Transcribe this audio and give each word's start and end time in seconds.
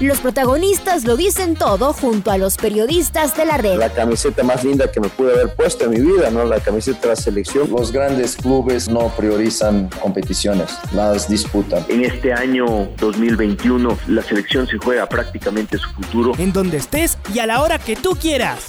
Los 0.00 0.20
protagonistas 0.20 1.04
lo 1.04 1.16
dicen 1.16 1.56
todo 1.56 1.92
junto 1.92 2.30
a 2.30 2.38
los 2.38 2.56
periodistas 2.56 3.36
de 3.36 3.44
la 3.44 3.56
red. 3.56 3.78
La 3.78 3.92
camiseta 3.92 4.44
más 4.44 4.62
linda 4.62 4.92
que 4.92 5.00
me 5.00 5.08
pude 5.08 5.32
haber 5.32 5.56
puesto 5.56 5.86
en 5.86 5.90
mi 5.90 6.00
vida, 6.00 6.30
¿no? 6.30 6.44
La 6.44 6.60
camiseta 6.60 7.00
de 7.00 7.08
la 7.08 7.16
selección. 7.16 7.68
Los 7.68 7.90
grandes 7.90 8.36
clubes 8.36 8.88
no 8.88 9.08
priorizan 9.16 9.90
competiciones, 10.00 10.70
las 10.92 11.28
disputan. 11.28 11.84
En 11.88 12.04
este 12.04 12.32
año 12.32 12.90
2021 12.98 13.98
la 14.06 14.22
selección 14.22 14.68
se 14.68 14.78
juega 14.78 15.08
prácticamente 15.08 15.78
su 15.78 15.90
futuro. 15.90 16.32
En 16.38 16.52
donde 16.52 16.76
estés 16.76 17.18
y 17.34 17.40
a 17.40 17.46
la 17.46 17.60
hora 17.60 17.80
que 17.80 17.96
tú 17.96 18.10
quieras. 18.10 18.66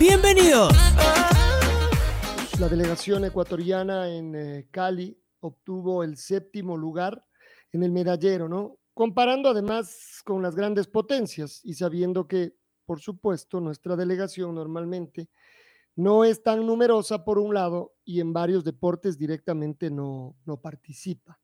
Bienvenidos. 0.00 0.72
La 2.58 2.70
delegación 2.70 3.26
ecuatoriana 3.26 4.08
en 4.08 4.34
eh, 4.34 4.66
Cali 4.70 5.14
obtuvo 5.40 6.04
el 6.04 6.16
séptimo 6.16 6.78
lugar 6.78 7.22
en 7.70 7.82
el 7.82 7.92
medallero, 7.92 8.48
¿no? 8.48 8.78
Comparando 8.94 9.48
además 9.48 10.20
con 10.24 10.42
las 10.42 10.54
grandes 10.54 10.86
potencias 10.86 11.60
y 11.64 11.74
sabiendo 11.74 12.26
que, 12.26 12.54
por 12.84 13.00
supuesto, 13.00 13.60
nuestra 13.60 13.96
delegación 13.96 14.54
normalmente 14.54 15.28
no 15.94 16.24
es 16.24 16.42
tan 16.42 16.66
numerosa 16.66 17.24
por 17.24 17.38
un 17.38 17.54
lado 17.54 17.94
y 18.04 18.20
en 18.20 18.32
varios 18.32 18.64
deportes 18.64 19.18
directamente 19.18 19.90
no, 19.90 20.36
no 20.44 20.60
participa. 20.60 21.38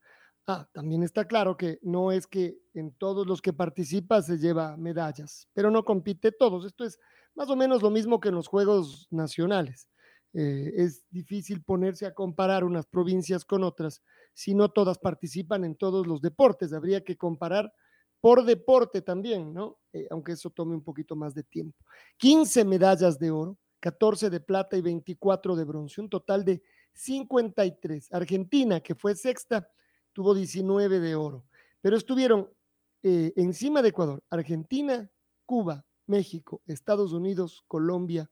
Ah, 0.47 0.67
también 0.73 1.03
está 1.03 1.27
claro 1.27 1.55
que 1.57 1.77
no 1.83 2.11
es 2.11 2.25
que 2.25 2.57
en 2.73 2.91
todos 2.95 3.27
los 3.27 3.39
que 3.39 3.53
participa 3.53 4.23
se 4.23 4.39
lleva 4.39 4.75
medallas, 4.77 5.47
pero 5.53 5.69
no 5.69 5.85
compite 5.85 6.31
todos. 6.31 6.65
Esto 6.65 6.85
es 6.85 6.99
más 7.35 7.49
o 7.51 7.55
menos 7.55 7.83
lo 7.83 7.91
mismo 7.91 8.19
que 8.19 8.29
en 8.29 8.35
los 8.35 8.47
Juegos 8.47 9.07
Nacionales. 9.11 9.89
Eh, 10.33 10.73
es 10.75 11.05
difícil 11.11 11.61
ponerse 11.61 12.07
a 12.07 12.13
comparar 12.13 12.63
unas 12.63 12.87
provincias 12.87 13.45
con 13.45 13.63
otras 13.63 14.01
si 14.39 14.55
no 14.55 14.69
todas 14.69 14.97
participan 14.97 15.65
en 15.65 15.75
todos 15.75 16.07
los 16.07 16.21
deportes. 16.21 16.71
Habría 16.71 17.03
que 17.03 17.17
comparar 17.17 17.73
por 18.21 18.45
deporte 18.45 19.01
también, 19.01 19.53
¿no? 19.53 19.79
Eh, 19.91 20.07
aunque 20.09 20.31
eso 20.31 20.49
tome 20.49 20.75
un 20.75 20.81
poquito 20.81 21.13
más 21.17 21.33
de 21.33 21.43
tiempo. 21.43 21.77
15 22.19 22.63
medallas 22.63 23.19
de 23.19 23.31
oro, 23.31 23.57
14 23.81 24.29
de 24.29 24.39
plata 24.39 24.77
y 24.77 24.81
24 24.81 25.57
de 25.57 25.65
bronce, 25.65 25.99
un 25.99 26.09
total 26.09 26.45
de 26.45 26.61
53. 26.93 28.13
Argentina, 28.13 28.79
que 28.79 28.95
fue 28.95 29.13
sexta, 29.13 29.69
tuvo 30.13 30.33
19 30.33 31.01
de 31.01 31.15
oro, 31.15 31.43
pero 31.81 31.97
estuvieron 31.97 32.49
eh, 33.03 33.33
encima 33.35 33.81
de 33.81 33.89
Ecuador, 33.89 34.23
Argentina, 34.29 35.11
Cuba, 35.45 35.85
México, 36.07 36.61
Estados 36.65 37.11
Unidos, 37.11 37.65
Colombia 37.67 38.31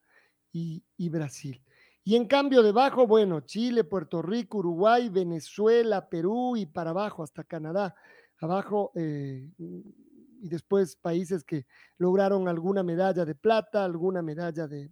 y 0.53 1.09
Brasil. 1.09 1.61
Y 2.07 2.15
en 2.15 2.25
cambio 2.25 2.63
debajo, 2.63 3.05
bueno, 3.05 3.41
Chile, 3.41 3.83
Puerto 3.83 4.21
Rico, 4.21 4.59
Uruguay, 4.59 5.09
Venezuela, 5.09 6.07
Perú 6.07 6.55
y 6.55 6.65
para 6.65 6.91
abajo 6.91 7.21
hasta 7.21 7.43
Canadá. 7.43 7.93
Abajo 8.39 8.93
eh, 8.95 9.51
y 9.57 10.47
después 10.47 10.95
países 10.95 11.43
que 11.43 11.65
lograron 11.97 12.47
alguna 12.47 12.81
medalla 12.81 13.25
de 13.25 13.35
plata, 13.35 13.83
alguna 13.83 14.21
medalla 14.21 14.69
de, 14.69 14.89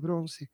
bronce. 0.00 0.50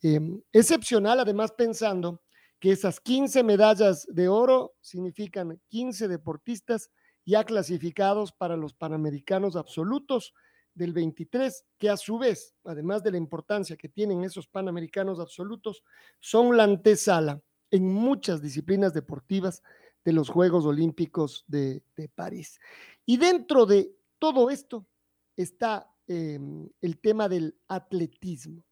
Em, 0.00 0.40
excepcional, 0.52 1.18
además 1.18 1.50
pensando 1.58 2.22
que 2.60 2.70
esas 2.70 3.00
15 3.00 3.42
medallas 3.42 4.06
de 4.08 4.28
oro 4.28 4.76
significan 4.80 5.60
15 5.70 6.06
deportistas 6.06 6.92
ya 7.24 7.42
clasificados 7.42 8.30
para 8.30 8.56
los 8.56 8.74
Panamericanos 8.74 9.56
absolutos 9.56 10.34
del 10.76 10.92
23, 10.92 11.64
que 11.78 11.90
a 11.90 11.96
su 11.96 12.18
vez, 12.18 12.54
además 12.64 13.02
de 13.02 13.10
la 13.10 13.16
importancia 13.16 13.76
que 13.76 13.88
tienen 13.88 14.22
esos 14.22 14.46
panamericanos 14.46 15.18
absolutos, 15.18 15.82
son 16.20 16.56
la 16.56 16.64
antesala 16.64 17.40
en 17.70 17.92
muchas 17.92 18.40
disciplinas 18.40 18.92
deportivas 18.92 19.62
de 20.04 20.12
los 20.12 20.28
Juegos 20.28 20.64
Olímpicos 20.64 21.44
de, 21.48 21.82
París. 22.14 22.60
Y 23.04 23.16
dentro 23.16 23.66
de 23.66 23.92
todo 24.18 24.50
esto 24.50 24.86
está 25.36 25.90
em, 26.06 26.68
el 26.80 26.98
tema 27.00 27.28
del 27.28 27.58
atletismo. 27.66 28.62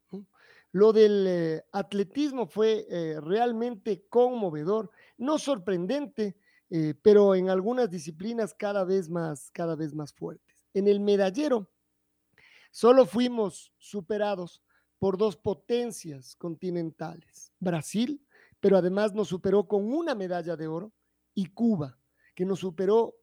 Lo 0.71 0.93
del 0.93 1.25
eh, 1.29 1.65
atletismo 1.73 2.47
fue 2.47 2.87
eh, 2.91 3.21
realmente 3.21 4.07
conmovedor, 4.09 4.91
no 5.19 5.39
sorprendente, 5.39 6.37
eh, 6.69 6.95
pero 7.01 7.37
en 7.37 7.49
algunas 7.49 7.89
disciplinas 7.89 8.55
cada 8.55 8.85
vez 8.85 9.09
más, 9.09 9.53
cada 9.53 9.77
vez 9.77 9.95
más 9.95 10.13
fuertes. 10.13 10.57
En 10.73 10.89
el 10.89 10.99
medallero, 10.99 11.71
Solo 12.75 13.07
fuimos 13.07 13.73
superados 13.79 14.61
por 14.99 15.17
dos 15.17 15.37
potencias 15.37 16.35
continentales, 16.35 17.53
Brasil, 17.61 18.21
pero 18.59 18.77
además 18.77 19.15
nos 19.15 19.29
superó 19.29 19.69
con 19.69 19.95
una 19.95 20.17
medalla 20.17 20.57
de 20.57 20.67
oro, 20.67 20.93
y 21.35 21.47
Cuba, 21.47 22.01
que 22.35 22.45
nos 22.45 22.59
superó 22.59 23.15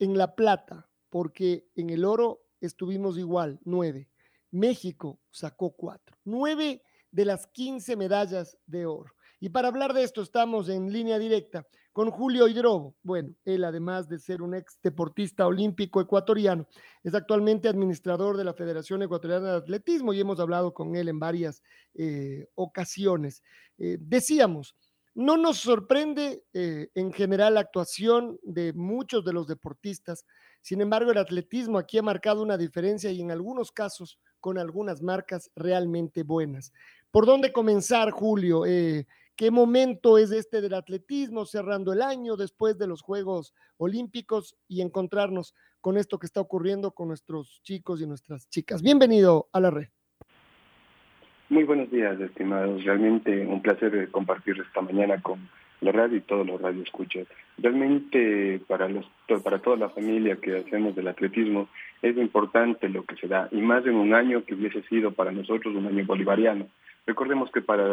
en 0.00 0.18
la 0.18 0.34
plata, 0.34 0.90
porque 1.08 1.68
en 1.76 1.90
el 1.90 2.04
oro 2.04 2.48
estuvimos 2.60 3.16
igual, 3.16 3.60
nueve. 3.62 4.10
México 4.50 5.20
sacó 5.30 5.70
cuatro, 5.76 6.16
nueve 6.24 6.82
de 7.12 7.24
las 7.26 7.46
quince 7.46 7.94
medallas 7.94 8.58
de 8.66 8.86
oro. 8.86 9.14
Y 9.38 9.50
para 9.50 9.68
hablar 9.68 9.92
de 9.94 10.02
esto 10.02 10.20
estamos 10.20 10.68
en 10.68 10.92
línea 10.92 11.20
directa 11.20 11.64
con 11.96 12.10
Julio 12.10 12.46
Hidrobo. 12.46 12.94
Bueno, 13.02 13.34
él 13.46 13.64
además 13.64 14.06
de 14.06 14.18
ser 14.18 14.42
un 14.42 14.54
ex 14.54 14.78
deportista 14.82 15.46
olímpico 15.46 15.98
ecuatoriano, 15.98 16.68
es 17.02 17.14
actualmente 17.14 17.68
administrador 17.68 18.36
de 18.36 18.44
la 18.44 18.52
Federación 18.52 19.00
Ecuatoriana 19.00 19.52
de 19.52 19.56
Atletismo 19.56 20.12
y 20.12 20.20
hemos 20.20 20.38
hablado 20.38 20.74
con 20.74 20.94
él 20.94 21.08
en 21.08 21.18
varias 21.18 21.62
eh, 21.94 22.48
ocasiones. 22.54 23.42
Eh, 23.78 23.96
decíamos, 23.98 24.76
no 25.14 25.38
nos 25.38 25.56
sorprende 25.56 26.44
eh, 26.52 26.90
en 26.94 27.14
general 27.14 27.54
la 27.54 27.60
actuación 27.60 28.38
de 28.42 28.74
muchos 28.74 29.24
de 29.24 29.32
los 29.32 29.46
deportistas, 29.46 30.26
sin 30.60 30.82
embargo 30.82 31.12
el 31.12 31.18
atletismo 31.18 31.78
aquí 31.78 31.96
ha 31.96 32.02
marcado 32.02 32.42
una 32.42 32.58
diferencia 32.58 33.10
y 33.10 33.22
en 33.22 33.30
algunos 33.30 33.72
casos 33.72 34.18
con 34.38 34.58
algunas 34.58 35.00
marcas 35.00 35.50
realmente 35.56 36.24
buenas. 36.24 36.74
¿Por 37.10 37.24
dónde 37.24 37.54
comenzar, 37.54 38.10
Julio? 38.10 38.64
¿Qué 39.36 39.50
momento 39.50 40.16
es 40.16 40.32
este 40.32 40.62
del 40.62 40.72
atletismo 40.72 41.44
cerrando 41.44 41.92
el 41.92 42.00
año 42.00 42.36
después 42.36 42.78
de 42.78 42.86
los 42.86 43.02
Juegos 43.02 43.52
Olímpicos 43.76 44.56
y 44.66 44.80
encontrarnos 44.80 45.54
con 45.82 45.98
esto 45.98 46.18
que 46.18 46.24
está 46.24 46.40
ocurriendo 46.40 46.92
con 46.92 47.08
nuestros 47.08 47.60
chicos 47.62 48.00
y 48.00 48.06
nuestras 48.06 48.48
chicas? 48.48 48.80
Bienvenido 48.80 49.48
a 49.52 49.60
la 49.60 49.70
red. 49.70 49.88
Muy 51.50 51.64
buenos 51.64 51.90
días, 51.90 52.18
estimados. 52.18 52.82
Realmente 52.82 53.46
un 53.46 53.60
placer 53.60 54.10
compartir 54.10 54.58
esta 54.58 54.80
mañana 54.80 55.20
con 55.20 55.50
la 55.82 55.92
radio 55.92 56.16
y 56.16 56.22
todos 56.22 56.46
los 56.46 56.58
radioescuchas. 56.58 57.26
Realmente 57.58 58.62
para, 58.66 58.88
los, 58.88 59.04
para 59.44 59.58
toda 59.58 59.76
la 59.76 59.90
familia 59.90 60.36
que 60.36 60.56
hacemos 60.56 60.96
del 60.96 61.08
atletismo 61.08 61.68
es 62.00 62.16
importante 62.16 62.88
lo 62.88 63.04
que 63.04 63.16
se 63.16 63.28
da, 63.28 63.50
y 63.52 63.60
más 63.60 63.84
en 63.84 63.96
un 63.96 64.14
año 64.14 64.46
que 64.46 64.54
hubiese 64.54 64.80
sido 64.84 65.12
para 65.12 65.30
nosotros 65.30 65.74
un 65.74 65.88
año 65.88 66.06
bolivariano 66.06 66.68
Recordemos 67.06 67.50
que 67.52 67.60
para, 67.60 67.84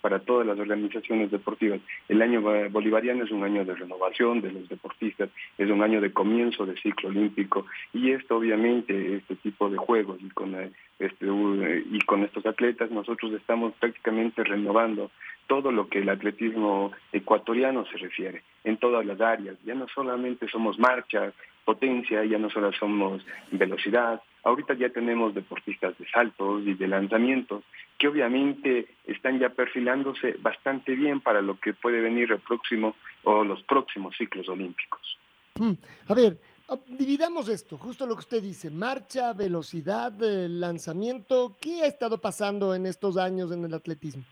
para 0.00 0.20
todas 0.20 0.46
las 0.46 0.58
organizaciones 0.58 1.30
deportivas 1.30 1.80
el 2.08 2.22
año 2.22 2.40
bolivariano 2.70 3.24
es 3.24 3.30
un 3.30 3.42
año 3.42 3.64
de 3.64 3.74
renovación 3.74 4.40
de 4.40 4.52
los 4.52 4.68
deportistas, 4.68 5.28
es 5.58 5.68
un 5.70 5.82
año 5.82 6.00
de 6.00 6.12
comienzo 6.12 6.66
de 6.66 6.76
ciclo 6.80 7.08
olímpico 7.08 7.66
y 7.92 8.12
esto 8.12 8.36
obviamente, 8.36 9.16
este 9.16 9.34
tipo 9.36 9.68
de 9.68 9.76
juegos 9.76 10.18
y 10.22 10.28
con, 10.30 10.54
este, 10.98 11.26
y 11.26 11.98
con 12.00 12.22
estos 12.22 12.46
atletas 12.46 12.90
nosotros 12.90 13.32
estamos 13.32 13.72
prácticamente 13.80 14.44
renovando 14.44 15.10
todo 15.50 15.72
lo 15.72 15.88
que 15.88 15.98
el 15.98 16.08
atletismo 16.08 16.92
ecuatoriano 17.12 17.84
se 17.86 17.96
refiere, 17.96 18.44
en 18.62 18.76
todas 18.76 19.04
las 19.04 19.20
áreas. 19.20 19.56
Ya 19.64 19.74
no 19.74 19.88
solamente 19.88 20.46
somos 20.46 20.78
marcha, 20.78 21.32
potencia, 21.64 22.24
ya 22.24 22.38
no 22.38 22.50
solo 22.50 22.72
somos 22.72 23.26
velocidad, 23.50 24.22
ahorita 24.44 24.74
ya 24.74 24.88
tenemos 24.90 25.34
deportistas 25.34 25.96
de 25.98 26.08
saltos 26.08 26.62
y 26.66 26.74
de 26.74 26.88
lanzamientos 26.88 27.64
que 27.98 28.08
obviamente 28.08 28.88
están 29.04 29.38
ya 29.38 29.50
perfilándose 29.50 30.36
bastante 30.40 30.94
bien 30.94 31.20
para 31.20 31.42
lo 31.42 31.58
que 31.60 31.74
puede 31.74 32.00
venir 32.00 32.32
el 32.32 32.40
próximo 32.40 32.96
o 33.24 33.44
los 33.44 33.62
próximos 33.64 34.16
ciclos 34.16 34.48
olímpicos. 34.48 35.18
Mm, 35.56 35.72
a 36.08 36.14
ver, 36.14 36.38
dividamos 36.88 37.48
esto, 37.48 37.76
justo 37.76 38.06
lo 38.06 38.14
que 38.14 38.20
usted 38.20 38.42
dice, 38.42 38.70
marcha, 38.70 39.32
velocidad, 39.32 40.12
lanzamiento, 40.18 41.56
¿qué 41.60 41.82
ha 41.82 41.86
estado 41.86 42.18
pasando 42.18 42.74
en 42.74 42.86
estos 42.86 43.16
años 43.16 43.52
en 43.52 43.64
el 43.64 43.74
atletismo? 43.74 44.24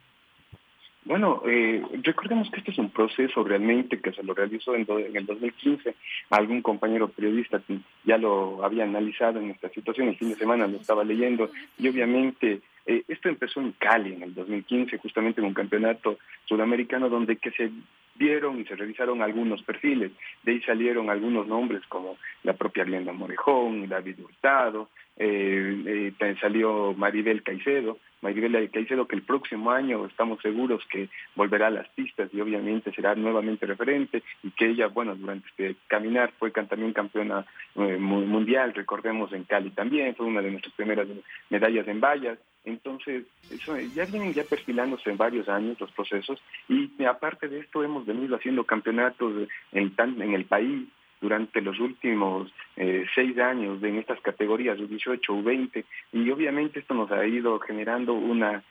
Bueno, 1.08 1.42
eh, 1.46 1.82
recordemos 2.02 2.50
que 2.50 2.58
este 2.58 2.70
es 2.70 2.76
un 2.76 2.90
proceso 2.90 3.42
realmente 3.42 3.98
que 3.98 4.12
se 4.12 4.22
lo 4.22 4.34
realizó 4.34 4.74
en, 4.74 4.86
el 5.14 5.24
2015. 5.24 5.94
Algún 6.28 6.60
compañero 6.60 7.08
periodista 7.08 7.62
ya 8.04 8.18
lo 8.18 8.62
había 8.62 8.84
analizado 8.84 9.40
en 9.40 9.50
esta 9.50 9.70
situación, 9.70 10.08
el 10.08 10.18
fin 10.18 10.28
de 10.28 10.34
semana 10.34 10.66
lo 10.66 10.76
estaba 10.76 11.04
leyendo 11.04 11.50
y 11.78 11.88
obviamente 11.88 12.60
Eh, 12.88 13.04
esto 13.06 13.28
empezó 13.28 13.60
en 13.60 13.72
Cali 13.72 14.14
en 14.14 14.22
el 14.22 14.34
2015, 14.34 14.96
justamente 14.96 15.42
en 15.42 15.46
un 15.46 15.52
campeonato 15.52 16.18
sudamericano 16.46 17.10
donde 17.10 17.36
que 17.36 17.50
se 17.50 17.70
vieron 18.18 18.60
y 18.60 18.64
se 18.64 18.76
revisaron 18.76 19.22
algunos 19.22 19.62
perfiles. 19.62 20.12
De 20.42 20.52
ahí 20.52 20.60
salieron 20.62 21.08
algunos 21.08 21.46
nombres 21.46 21.82
como 21.88 22.16
la 22.42 22.54
propia 22.54 22.84
Glenda 22.84 23.12
Morejón, 23.12 23.88
David 23.88 24.20
Hurtado, 24.20 24.88
eh, 25.20 26.12
eh, 26.20 26.36
salió 26.40 26.94
Maribel 26.94 27.42
Caicedo, 27.42 27.98
Maribel 28.20 28.70
Caicedo 28.70 29.08
que 29.08 29.16
el 29.16 29.22
próximo 29.22 29.72
año 29.72 30.06
estamos 30.06 30.40
seguros 30.40 30.80
que 30.88 31.08
volverá 31.34 31.66
a 31.66 31.70
las 31.70 31.88
pistas 31.88 32.30
y 32.32 32.40
obviamente 32.40 32.92
será 32.92 33.16
nuevamente 33.16 33.66
referente 33.66 34.22
y 34.44 34.50
que 34.52 34.68
ella, 34.68 34.86
bueno, 34.86 35.16
durante 35.16 35.48
este 35.48 35.74
caminar 35.88 36.32
fue 36.38 36.52
también 36.52 36.92
campeona 36.92 37.44
eh, 37.74 37.96
mundial, 37.98 38.74
recordemos 38.74 39.32
en 39.32 39.42
Cali 39.44 39.70
también, 39.70 40.14
fue 40.14 40.26
una 40.26 40.40
de 40.40 40.52
nuestras 40.52 40.74
primeras 40.74 41.08
medallas 41.50 41.88
en 41.88 42.00
vallas. 42.00 42.38
Entonces, 42.64 43.24
eso, 43.50 43.76
ya 43.94 44.04
vienen 44.04 44.34
ya 44.34 44.44
perfilándose 44.44 45.10
en 45.10 45.16
varios 45.16 45.48
años 45.48 45.80
los 45.80 45.90
procesos 45.92 46.38
y 46.68 46.90
aparte 47.04 47.48
de 47.48 47.60
esto 47.60 47.82
hemos 47.82 48.04
venido 48.04 48.36
haciendo 48.36 48.64
campeonatos 48.64 49.48
en, 49.72 49.94
en 49.98 50.34
el 50.34 50.44
país, 50.44 50.88
durante 51.20 51.60
los 51.60 51.78
últimos 51.80 52.52
eh, 52.76 53.04
seis 53.14 53.38
años 53.38 53.82
en 53.82 53.96
estas 53.96 54.20
categorías, 54.20 54.78
18 54.78 55.32
o 55.32 55.42
20, 55.42 55.84
y 56.12 56.30
obviamente 56.30 56.80
esto 56.80 56.94
nos 56.94 57.10
ha 57.10 57.26
ido 57.26 57.58
generando 57.60 58.12
una, 58.12 58.62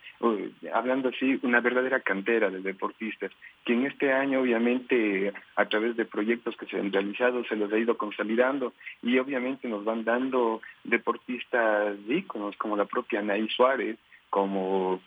hablando 0.74 1.10
así, 1.10 1.40
una 1.44 1.60
verdadera 1.60 2.00
cantera 2.00 2.50
de 2.50 2.62
deportistas, 2.62 3.32
que 3.66 3.74
en 3.74 3.86
este 3.86 4.14
año 4.14 4.42
obviamente 4.42 5.34
a 5.56 5.66
través 5.66 5.96
de 5.96 6.06
proyectos 6.06 6.56
que 6.56 6.66
se 6.66 6.80
han 6.80 6.92
realizado 6.92 7.44
se 7.46 7.56
los 7.56 7.72
ha 7.72 7.78
ido 7.78 7.98
consolidando 7.98 8.74
y 9.02 9.18
obviamente 9.20 9.68
nos 9.68 9.84
van 9.84 10.04
dando 10.04 10.62
deportistas 10.84 11.98
íconos 12.08 12.56
como 12.58 12.78
la 12.78 12.86
propia 12.86 13.20
Anaí 13.20 13.48
Suárez, 13.50 13.98
como 14.30 15.02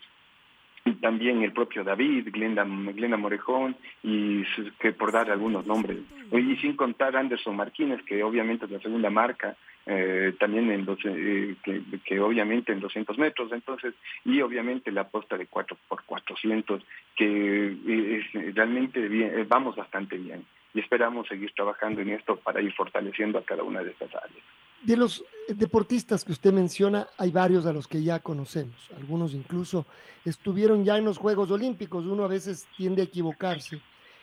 y 0.83 0.93
también 0.93 1.43
el 1.43 1.51
propio 1.51 1.83
David, 1.83 2.29
Glenda, 2.31 2.63
Glenda 2.63 3.17
Morejón, 3.17 3.75
y 4.03 4.43
que 4.79 4.93
por 4.93 5.11
dar 5.11 5.29
algunos 5.29 5.65
nombres. 5.65 5.99
Y 6.31 6.55
sin 6.57 6.75
contar 6.75 7.15
Anderson 7.15 7.55
Martínez, 7.55 8.01
que 8.03 8.23
obviamente 8.23 8.65
es 8.65 8.71
la 8.71 8.79
segunda 8.79 9.09
marca, 9.09 9.55
eh, 9.85 10.33
también 10.39 10.71
en 10.71 10.87
eh, 11.05 11.55
que, 12.05 12.19
obviamente 12.19 12.71
en 12.71 12.79
200 12.79 13.17
metros, 13.17 13.51
entonces, 13.51 13.93
y 14.25 14.41
obviamente 14.41 14.91
la 14.91 15.01
aposta 15.01 15.37
de 15.37 15.47
4 15.47 15.77
por 15.87 16.03
400, 16.03 16.83
que 17.15 18.17
es, 18.17 18.55
realmente 18.55 19.07
bien, 19.07 19.45
vamos 19.47 19.75
bastante 19.75 20.17
bien. 20.17 20.45
Y 20.73 20.79
esperamos 20.79 21.27
seguir 21.27 21.51
trabajando 21.53 22.01
en 22.01 22.09
esto 22.09 22.37
para 22.37 22.61
ir 22.61 22.71
fortaleciendo 22.73 23.37
a 23.37 23.43
cada 23.43 23.63
una 23.63 23.83
de 23.83 23.91
estas 23.91 24.13
áreas. 24.15 24.43
De 24.83 24.97
los 24.97 25.23
deportistas 25.47 26.23
que 26.23 26.31
usted 26.31 26.51
menciona, 26.51 27.07
hay 27.17 27.31
varios 27.31 27.65
a 27.65 27.73
los 27.73 27.87
que 27.87 28.01
ya 28.01 28.19
conocemos. 28.19 28.75
Algunos 28.97 29.33
incluso 29.33 29.85
estuvieron 30.25 30.83
ya 30.83 30.97
en 30.97 31.05
los 31.05 31.17
Juegos 31.17 31.51
Olímpicos. 31.51 32.05
Uno 32.05 32.23
a 32.23 32.27
veces 32.27 32.65
tiende 32.75 33.01
a 33.01 33.05
equivocarse 33.05 33.79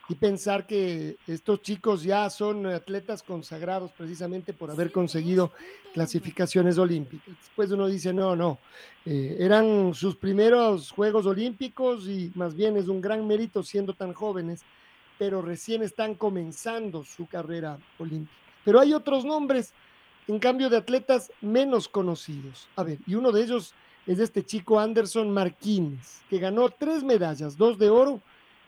y 0.09 0.15
pensar 0.15 0.67
que 0.67 1.19
estos 1.27 1.61
chicos 1.61 2.03
ya 2.03 2.31
son 2.31 2.67
atletas 2.67 3.23
consagrados 3.23 3.93
precisamente 3.93 4.55
por 4.55 4.71
haber 4.71 4.91
conseguido 4.91 5.53
clasificaciones 5.93 6.79
olímpicas. 6.79 7.37
Después 7.39 7.71
uno 7.71 7.87
dice, 7.87 8.13
no, 8.15 8.35
no, 8.35 8.59
eh, 9.05 9.37
eran 9.39 9.93
sus 9.95 10.17
primeros 10.17 10.91
Juegos 10.91 11.27
Olímpicos 11.27 12.09
y 12.09 12.33
más 12.35 12.55
bien 12.55 12.77
es 12.79 12.89
un 12.89 13.03
gran 13.03 13.27
mérito 13.27 13.63
siendo 13.63 13.93
tan 13.93 14.15
jóvenes, 14.15 14.63
pero 15.19 15.43
recién 15.43 15.83
están 15.83 16.15
comenzando 16.15 17.05
su 17.05 17.27
carrera 17.27 17.79
olímpica. 17.99 18.33
Pero 18.65 18.81
hay 18.81 18.95
otros 18.95 19.27
nombres 19.27 19.75
en 20.29 20.39
cambio 20.39 20.69
de 20.69 20.77
atletas 20.77 21.33
menos 21.41 21.89
conocidos. 21.89 22.69
A 22.77 22.85
ver, 22.85 22.99
y 23.07 23.15
uno 23.15 23.33
de 23.33 23.43
ellos 23.43 23.75
es 24.07 24.19
este 24.19 24.45
chico 24.45 24.79
Anderson 24.79 25.31
Marquines, 25.31 26.23
que 26.31 26.39
ganó 26.39 26.69
tres 26.69 27.03
medallas, 27.03 27.57
dos 27.57 27.79
de 27.79 27.91
oro 27.91 28.21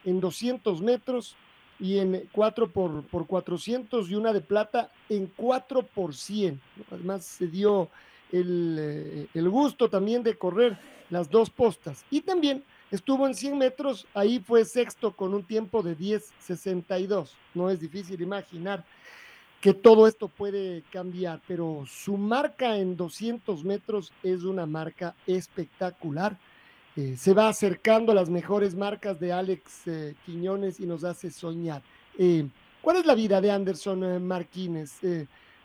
en 0.05 0.21
200 0.21 0.81
metros 0.83 1.37
y 1.79 1.99
en 1.99 2.29
4 2.33 2.71
por, 2.71 3.05
por 3.05 3.27
400 3.27 4.11
y 4.11 4.15
una 4.15 4.33
de 4.33 4.41
plata 4.41 4.91
en 5.09 5.27
4 5.37 5.83
por 5.83 6.15
100. 6.15 6.61
Además 6.91 7.25
se 7.25 7.47
dio 7.47 7.89
el, 8.33 8.77
eh, 8.79 9.27
el 9.35 9.49
gusto 9.49 9.89
también 9.89 10.23
de 10.23 10.37
correr 10.37 10.79
las 11.11 11.29
dos 11.29 11.51
postas. 11.51 12.05
Y 12.11 12.21
también 12.23 12.65
estuvo 12.91 13.27
en 13.27 13.35
100 13.35 13.59
metros, 13.59 14.07
ahí 14.15 14.41
fue 14.41 14.65
sexto 14.65 15.15
con 15.15 15.35
un 15.35 15.45
tiempo 15.45 15.83
de 15.83 15.97
10.62. 15.97 17.31
No 17.55 17.71
es 17.71 17.81
difícil 17.81 18.21
imaginar 18.21 18.85
que 19.61 19.75
todo 19.75 20.07
esto 20.07 20.29
puede 20.29 20.83
cambiar, 20.91 21.41
pero 21.47 21.85
su 21.87 22.17
marca 22.17 22.77
en 22.77 22.97
200 22.97 23.63
metros 23.65 24.13
es 24.23 24.45
una 24.45 24.65
marca 24.65 25.15
espectacular. 25.27 26.37
Eh, 26.97 27.17
se 27.17 27.35
va 27.35 27.49
acercando 27.49 28.13
a 28.13 28.15
las 28.15 28.31
mejores 28.31 28.75
marcas 28.75 29.21
de 29.21 29.33
Alex 29.33 29.87
eh, 29.87 30.15
Quiñones 30.25 30.81
y 30.81 30.87
nos 30.87 31.05
hace 31.05 31.31
soñar. 31.31 31.83
Eh, 32.19 32.47
¿Cuál 32.81 32.97
es 32.97 33.07
la 33.07 33.15
vida 33.15 33.41
de 33.43 33.51
Anderson 33.51 34.27
Martínez? 34.27 34.99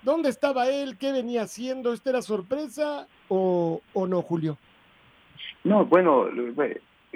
¿Dónde 0.04 0.28
estaba 0.28 0.70
él? 0.70 0.98
¿Qué 0.98 1.14
venía 1.14 1.44
haciendo? 1.44 1.94
¿Esta 1.94 2.10
era 2.10 2.22
sorpresa 2.22 3.08
o, 3.30 3.82
o 3.94 4.06
no, 4.06 4.22
Julio? 4.22 4.58
No, 5.64 5.86
bueno, 5.86 6.28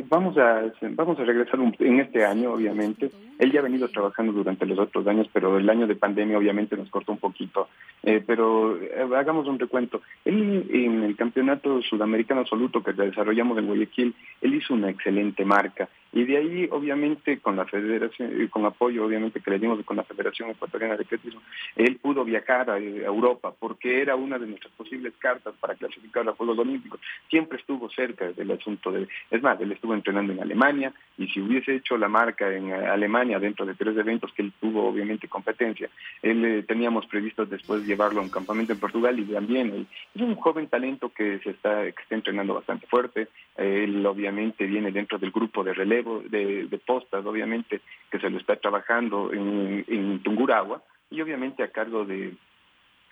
vamos 0.07 0.37
a 0.37 0.71
vamos 0.91 1.19
a 1.19 1.23
regresar 1.23 1.59
en 1.79 1.99
este 1.99 2.25
año, 2.25 2.53
obviamente. 2.53 3.09
Él 3.37 3.51
ya 3.51 3.59
ha 3.59 3.63
venido 3.63 3.87
trabajando 3.87 4.33
durante 4.33 4.65
los 4.65 4.77
otros 4.77 5.07
años, 5.07 5.27
pero 5.31 5.57
el 5.57 5.69
año 5.69 5.87
de 5.87 5.95
pandemia 5.95 6.37
obviamente 6.37 6.75
nos 6.75 6.89
cortó 6.89 7.13
un 7.13 7.19
poquito. 7.19 7.69
Eh, 8.03 8.23
pero 8.25 8.77
eh, 8.77 9.07
hagamos 9.15 9.47
un 9.47 9.59
recuento. 9.59 10.01
Él 10.25 10.67
en 10.69 11.03
el 11.03 11.15
campeonato 11.15 11.81
sudamericano 11.81 12.41
absoluto 12.41 12.83
que 12.83 12.93
desarrollamos 12.93 13.57
en 13.57 13.67
Guayaquil, 13.67 14.15
él 14.41 14.53
hizo 14.53 14.73
una 14.73 14.89
excelente 14.89 15.45
marca. 15.45 15.89
Y 16.11 16.23
de 16.23 16.37
ahí, 16.37 16.67
obviamente, 16.71 17.39
con 17.39 17.55
la 17.55 17.65
federación, 17.65 18.47
con 18.47 18.65
apoyo, 18.65 19.05
obviamente, 19.05 19.41
que 19.41 19.51
le 19.51 19.59
dimos 19.59 19.83
con 19.85 19.97
la 19.97 20.03
Federación 20.03 20.49
Ecuatoriana 20.49 20.97
de 20.97 21.03
Atletismo, 21.03 21.41
él 21.75 21.97
pudo 21.97 22.25
viajar 22.25 22.69
a, 22.69 22.79
Europa 22.79 23.53
porque 23.57 24.01
era 24.01 24.15
una 24.15 24.39
de 24.39 24.47
nuestras 24.47 24.73
posibles 24.73 25.13
cartas 25.19 25.53
para 25.59 25.75
clasificar 25.75 26.21
a 26.21 26.25
los 26.25 26.37
Juegos 26.37 26.57
Olímpicos. 26.57 26.99
Siempre 27.29 27.59
estuvo 27.59 27.89
cerca 27.89 28.31
del 28.31 28.51
asunto 28.51 28.91
de, 28.91 29.07
es 29.29 29.41
más, 29.41 29.59
él 29.61 29.71
estuvo 29.71 29.88
entrenando 29.93 30.33
en 30.33 30.41
Alemania 30.41 30.93
y 31.17 31.27
si 31.27 31.41
hubiese 31.41 31.75
hecho 31.75 31.97
la 31.97 32.07
marca 32.07 32.51
en 32.53 32.71
Alemania 32.71 33.39
dentro 33.39 33.65
de 33.65 33.75
tres 33.75 33.97
eventos 33.97 34.31
que 34.33 34.41
él 34.41 34.53
tuvo, 34.59 34.87
obviamente, 34.87 35.27
competencia, 35.27 35.89
él 36.21 36.45
eh, 36.45 36.63
teníamos 36.63 37.05
previsto 37.07 37.45
después 37.45 37.85
llevarlo 37.85 38.21
a 38.21 38.23
un 38.23 38.29
campamento 38.29 38.73
en 38.73 38.79
Portugal 38.79 39.19
y 39.19 39.25
también 39.25 39.87
es 40.15 40.21
un 40.21 40.35
joven 40.35 40.67
talento 40.67 41.09
que 41.09 41.39
se 41.39 41.51
está, 41.51 41.83
que 41.83 42.01
está 42.01 42.15
entrenando 42.15 42.53
bastante 42.53 42.87
fuerte. 42.87 43.27
Él 43.57 44.05
obviamente 44.05 44.65
viene 44.65 44.91
dentro 44.91 45.17
del 45.17 45.31
grupo 45.31 45.63
de 45.63 45.73
relevo 45.73 46.23
de, 46.25 46.79
postas, 46.85 47.25
obviamente, 47.25 47.81
que 48.09 48.19
se 48.19 48.29
lo 48.29 48.37
está 48.37 48.55
trabajando 48.55 49.31
en 49.33 50.19
Tunguragua 50.23 50.81
y 51.11 51.21
obviamente 51.21 51.63
a 51.63 51.71
cargo 51.71 52.05
de 52.05 52.33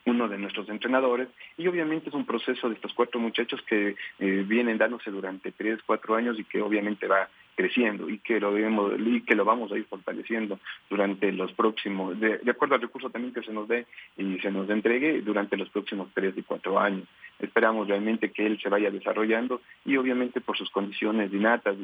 uno 0.07 0.27
de 0.27 0.37
nuestros 0.37 0.69
entrenadores 0.69 1.27
y 1.57 1.67
obviamente 1.67 2.09
es 2.09 2.15
un 2.15 2.25
proceso 2.25 2.69
de 2.69 2.75
estos 2.75 2.93
cuatro 2.93 3.19
muchachos 3.19 3.61
que 3.63 3.95
eh, 4.19 4.45
vienen 4.47 4.77
dándose 4.77 5.11
durante 5.11 5.51
tres, 5.51 5.79
cuatro 5.85 6.15
años 6.15 6.39
y 6.39 6.45
que 6.45 6.61
obviamente 6.61 7.07
va 7.07 7.27
creciendo 7.57 8.07
y 8.07 8.19
que 8.19 8.39
lo 8.39 8.53
debemos 8.53 8.93
y 8.99 9.21
que 9.21 9.35
lo 9.35 9.43
vamos 9.43 9.71
a 9.71 9.77
ir 9.77 9.85
fortaleciendo 9.85 10.59
durante 10.89 11.31
los 11.31 11.51
próximos, 11.53 12.17
de, 12.19 12.39
acuerdo 12.49 12.75
al 12.75 12.81
recurso 12.81 13.09
también 13.09 13.33
que 13.33 13.41
se 13.41 13.51
nos 13.51 13.67
dé 13.67 13.87
y 14.15 14.37
se 14.39 14.51
nos 14.51 14.69
entregue 14.69 15.21
durante 15.21 15.57
los 15.57 15.67
próximos 15.69 16.07
tres 16.13 16.37
y 16.37 16.43
cuatro 16.43 16.79
años. 16.79 17.07
Esperamos 17.39 17.87
realmente 17.87 18.31
que 18.31 18.45
él 18.45 18.59
se 18.61 18.69
vaya 18.69 18.91
desarrollando 18.91 19.61
y 19.85 19.97
obviamente 19.97 20.39
por 20.39 20.55
sus 20.55 20.69
condiciones 20.69 21.33
innatas 21.33 21.75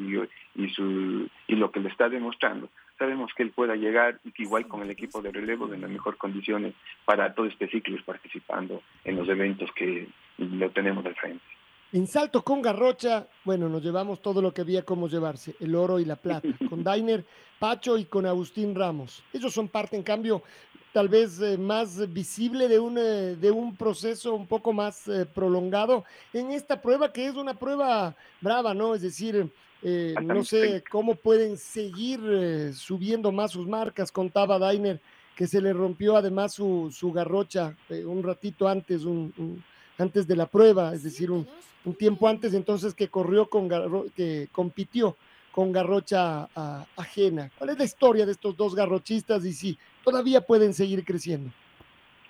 y, 0.56 0.70
su, 0.70 1.28
y 1.48 1.56
lo 1.56 1.72
que 1.72 1.80
le 1.80 1.90
está 1.90 2.08
demostrando, 2.08 2.70
sabemos 3.00 3.34
que 3.34 3.44
él 3.44 3.50
pueda 3.50 3.76
llegar 3.76 4.20
igual 4.38 4.68
con 4.68 4.84
el 4.84 4.92
equipo 4.92 5.22
de 5.22 5.32
relevo 5.32 5.74
en 5.74 5.82
las 5.82 5.90
mejores 5.90 6.20
condiciones 6.20 6.76
para 7.04 7.34
todo 7.34 7.48
este 7.48 7.68
ciclo 7.68 7.98
participando 8.06 8.84
en 9.04 9.16
los 9.16 9.28
eventos 9.28 9.72
que 9.74 10.08
lo 10.38 10.70
tenemos 10.70 11.04
al 11.06 11.16
frente. 11.16 11.53
En 11.94 12.08
salto 12.08 12.44
con 12.44 12.60
Garrocha, 12.60 13.28
bueno, 13.46 13.70
nos 13.70 13.84
llevamos 13.84 14.20
todo 14.20 14.42
lo 14.42 14.52
que 14.52 14.62
había 14.62 14.82
como 14.82 15.08
llevarse, 15.08 15.56
el 15.60 15.76
oro 15.76 16.00
y 16.00 16.06
la 16.06 16.16
plata, 16.16 16.48
con 16.68 16.84
Dainer, 16.84 17.24
Pacho 17.60 18.00
y 18.00 18.06
con 18.06 18.26
Agustín 18.26 18.74
Ramos. 18.74 19.24
Ellos 19.32 19.54
son 19.54 19.68
parte, 19.68 19.96
en 19.96 20.02
cambio, 20.02 20.42
tal 20.92 21.08
vez 21.08 21.40
eh, 21.40 21.56
más 21.56 22.12
visible 22.12 22.68
de 22.68 22.80
un, 22.80 22.98
eh, 22.98 23.36
de 23.36 23.52
un 23.52 23.76
proceso 23.76 24.34
un 24.34 24.48
poco 24.48 24.74
más 24.74 25.08
eh, 25.08 25.28
prolongado 25.28 26.04
en 26.34 26.50
esta 26.50 26.82
prueba, 26.82 27.14
que 27.14 27.28
es 27.28 27.36
una 27.36 27.54
prueba 27.54 28.16
brava, 28.42 28.74
¿no? 28.74 28.96
Es 28.96 29.04
decir, 29.04 29.48
no 30.24 30.44
sé 30.44 30.84
cómo 30.90 31.14
pueden 31.14 31.58
seguir 31.58 32.74
subiendo 32.74 33.32
más 33.32 33.52
sus 33.52 33.68
marcas, 33.68 34.12
contaba 34.12 34.58
Dainer, 34.58 35.00
que 35.36 35.46
se 35.46 35.62
le 35.62 35.74
rompió 35.74 36.16
además 36.16 36.54
su, 36.54 36.90
su 36.90 37.12
garrocha 37.12 37.76
un 37.90 38.24
ratito 38.24 38.68
antes, 38.68 39.04
un, 39.04 39.62
antes 39.98 40.28
de 40.28 40.36
la 40.36 40.46
prueba, 40.46 40.94
es 40.94 41.04
decir, 41.04 41.32
un 41.32 41.48
un 41.86 41.96
tiempo 41.96 42.28
antes 42.28 42.54
entonces 42.54 42.94
que 42.94 43.08
corrió 43.08 43.48
con 43.48 43.70
que 44.16 44.48
compitió 44.52 45.16
con 45.52 45.72
garrocha 45.72 46.48
ajena. 46.98 47.52
¿Cuál 47.58 47.72
es 47.72 47.78
la 47.78 47.84
historia 47.84 48.26
de 48.26 48.32
estos 48.32 48.58
dos 48.58 48.74
garrochistas 48.74 49.46
y 49.46 49.54
si 49.54 49.78
todavía 50.04 50.42
pueden 50.42 50.74
seguir 50.74 51.04
creciendo? 51.06 51.52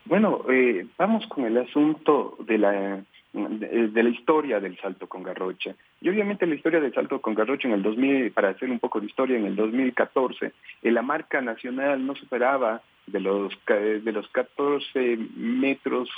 Bueno, 0.06 0.44
eh, 0.52 0.86
vamos 0.98 1.26
con 1.28 1.46
el 1.46 1.58
asunto 1.58 2.36
de 2.46 2.58
la 2.58 3.04
de, 3.32 4.04
la 4.04 4.10
historia 4.10 4.60
del 4.60 4.78
salto 4.78 5.08
con 5.08 5.24
garrocha. 5.24 5.74
Y 6.02 6.10
obviamente 6.10 6.46
la 6.46 6.56
historia 6.56 6.82
del 6.82 6.94
salto 6.94 7.22
con 7.22 7.34
garrocha 7.34 7.68
en 7.68 7.76
el 7.76 7.82
2000, 7.82 8.32
para 8.32 8.50
hacer 8.50 8.70
un 8.70 8.80
poco 8.80 9.00
de 9.00 9.08
historia, 9.08 9.38
en 9.38 9.46
el 9.46 9.56
2014, 9.56 10.52
la 10.84 11.02
marca 11.02 11.42
nacional 11.42 12.06
no 12.06 12.16
superaba 12.16 12.82
de 13.08 13.20
los, 13.22 13.54
de 13.68 14.12
los 14.12 14.28
14 14.30 15.18
metros 15.36 16.10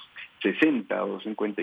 60 0.54 1.04
o 1.04 1.20
50, 1.20 1.62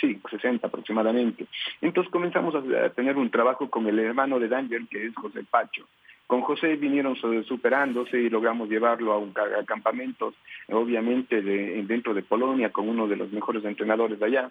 sí, 0.00 0.20
60 0.30 0.66
aproximadamente. 0.66 1.46
Entonces 1.80 2.10
comenzamos 2.12 2.54
a 2.54 2.90
tener 2.90 3.16
un 3.16 3.30
trabajo 3.30 3.68
con 3.68 3.86
el 3.86 3.98
hermano 3.98 4.38
de 4.38 4.48
Danger, 4.48 4.82
que 4.88 5.06
es 5.06 5.14
José 5.14 5.44
Pacho. 5.50 5.86
Con 6.26 6.42
José 6.42 6.76
vinieron 6.76 7.16
superándose 7.16 8.18
y 8.18 8.30
logramos 8.30 8.68
llevarlo 8.68 9.12
a 9.12 9.18
un 9.18 9.34
campamentos, 9.66 10.34
obviamente 10.68 11.42
de, 11.42 11.82
dentro 11.82 12.14
de 12.14 12.22
Polonia, 12.22 12.70
con 12.70 12.88
uno 12.88 13.06
de 13.06 13.16
los 13.16 13.32
mejores 13.32 13.64
entrenadores 13.64 14.18
de 14.18 14.26
allá 14.26 14.50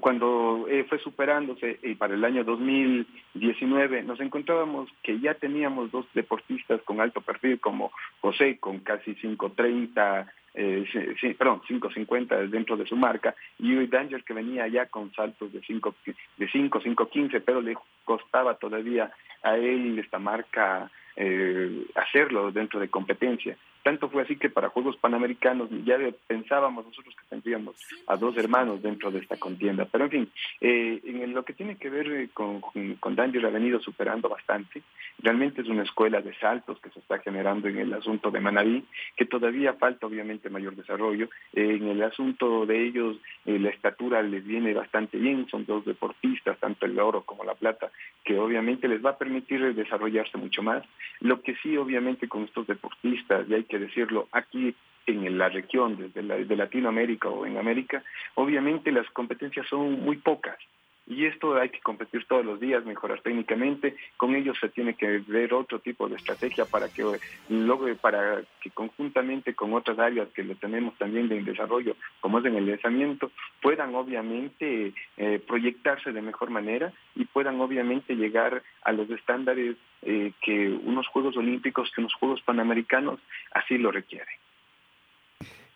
cuando 0.00 0.66
eh, 0.68 0.84
fue 0.88 0.98
superándose 0.98 1.78
y 1.82 1.94
para 1.94 2.14
el 2.14 2.24
año 2.24 2.44
2019 2.44 4.02
nos 4.02 4.20
encontrábamos 4.20 4.88
que 5.02 5.20
ya 5.20 5.34
teníamos 5.34 5.90
dos 5.90 6.06
deportistas 6.14 6.80
con 6.82 7.00
alto 7.00 7.20
perfil 7.20 7.60
como 7.60 7.92
José 8.20 8.58
con 8.58 8.80
casi 8.80 9.14
530 9.14 10.32
eh, 10.54 10.84
sí, 11.20 11.34
perdón, 11.34 11.62
5.50 11.68 12.48
dentro 12.48 12.76
de 12.76 12.86
su 12.86 12.96
marca, 12.96 13.34
y 13.58 13.86
Danger 13.86 14.22
que 14.24 14.34
venía 14.34 14.66
ya 14.68 14.86
con 14.86 15.12
saltos 15.12 15.52
de 15.52 15.60
5, 15.60 15.94
de 16.36 16.48
5, 16.48 16.80
5.15, 16.80 17.42
pero 17.44 17.60
le 17.60 17.76
costaba 18.04 18.54
todavía 18.56 19.10
a 19.42 19.56
él 19.56 19.98
esta 19.98 20.18
marca 20.18 20.90
eh, 21.16 21.86
hacerlo 21.94 22.52
dentro 22.52 22.80
de 22.80 22.88
competencia. 22.88 23.56
Tanto 23.82 24.08
fue 24.08 24.22
así 24.22 24.36
que 24.36 24.50
para 24.50 24.68
Juegos 24.68 24.96
Panamericanos 24.96 25.68
ya 25.84 25.98
pensábamos 26.26 26.86
nosotros 26.86 27.14
que 27.16 27.24
tendríamos 27.28 27.76
a 28.06 28.16
dos 28.16 28.36
hermanos 28.36 28.82
dentro 28.82 29.10
de 29.10 29.18
esta 29.18 29.36
contienda. 29.36 29.86
Pero 29.90 30.04
en 30.04 30.10
fin, 30.10 30.30
eh, 30.60 31.00
en 31.04 31.34
lo 31.34 31.44
que 31.44 31.52
tiene 31.52 31.76
que 31.76 31.90
ver 31.90 32.06
eh, 32.10 32.28
con, 32.32 32.60
con 32.60 33.16
Danger 33.16 33.46
ha 33.46 33.50
venido 33.50 33.80
superando 33.80 34.28
bastante. 34.28 34.82
Realmente 35.18 35.62
es 35.62 35.68
una 35.68 35.82
escuela 35.82 36.20
de 36.20 36.34
saltos 36.34 36.80
que 36.80 36.90
se 36.90 36.98
está 36.98 37.18
generando 37.18 37.68
en 37.68 37.78
el 37.78 37.92
asunto 37.92 38.30
de 38.30 38.40
Manaví, 38.40 38.84
que 39.16 39.24
todavía 39.24 39.74
falta 39.74 40.06
obviamente 40.06 40.50
mayor 40.50 40.74
desarrollo. 40.74 41.28
en 41.52 41.88
el 41.88 42.02
asunto 42.02 42.66
de 42.66 42.86
ellos, 42.86 43.16
eh, 43.46 43.58
la 43.58 43.70
estatura 43.70 44.22
les 44.22 44.44
viene 44.44 44.74
bastante 44.74 45.18
bien, 45.18 45.46
son 45.50 45.66
dos 45.66 45.84
deportistas, 45.84 46.58
tanto 46.58 46.86
el 46.86 46.98
oro 46.98 47.22
como 47.22 47.44
la 47.44 47.54
plata, 47.54 47.90
que 48.24 48.38
obviamente 48.38 48.88
les 48.88 49.04
va 49.04 49.10
a 49.10 49.18
permitir 49.18 49.74
desarrollarse 49.74 50.38
mucho 50.38 50.62
más. 50.62 50.84
Lo 51.20 51.40
que 51.42 51.54
sí, 51.56 51.76
obviamente, 51.76 52.28
con 52.28 52.44
estos 52.44 52.66
deportistas, 52.66 53.48
y 53.48 53.54
hay 53.54 53.64
que 53.64 53.71
decirlo, 53.78 54.28
aquí 54.32 54.74
en 55.06 55.38
la 55.38 55.48
región 55.48 55.96
desde 55.96 56.44
de 56.44 56.56
Latinoamérica 56.56 57.28
o 57.28 57.44
en 57.46 57.56
América, 57.58 58.02
obviamente 58.34 58.92
las 58.92 59.08
competencias 59.10 59.66
son 59.68 60.02
muy 60.02 60.16
pocas. 60.16 60.56
Y 61.06 61.26
esto 61.26 61.56
hay 61.56 61.70
que 61.70 61.80
competir 61.80 62.24
todos 62.26 62.44
los 62.44 62.60
días, 62.60 62.84
mejorar 62.84 63.20
técnicamente. 63.20 63.96
Con 64.16 64.36
ellos 64.36 64.56
se 64.60 64.68
tiene 64.68 64.94
que 64.94 65.18
ver 65.26 65.52
otro 65.52 65.80
tipo 65.80 66.08
de 66.08 66.16
estrategia 66.16 66.64
para 66.64 66.88
que 66.88 67.04
logre, 67.48 67.96
para 67.96 68.42
que 68.60 68.70
conjuntamente 68.70 69.54
con 69.54 69.74
otras 69.74 69.98
áreas 69.98 70.28
que 70.28 70.44
lo 70.44 70.54
tenemos 70.54 70.96
también 70.98 71.28
de 71.28 71.42
desarrollo, 71.42 71.96
como 72.20 72.38
es 72.38 72.44
en 72.44 72.56
el 72.56 72.66
lanzamiento, 72.66 73.32
puedan 73.60 73.94
obviamente 73.94 74.94
eh, 75.16 75.40
proyectarse 75.46 76.12
de 76.12 76.22
mejor 76.22 76.50
manera 76.50 76.92
y 77.16 77.24
puedan 77.24 77.60
obviamente 77.60 78.14
llegar 78.14 78.62
a 78.82 78.92
los 78.92 79.10
estándares 79.10 79.76
eh, 80.02 80.32
que 80.40 80.68
unos 80.68 81.08
Juegos 81.08 81.36
Olímpicos, 81.36 81.90
que 81.94 82.00
unos 82.00 82.14
Juegos 82.14 82.42
Panamericanos 82.42 83.20
así 83.52 83.76
lo 83.76 83.90
requieren. 83.90 84.34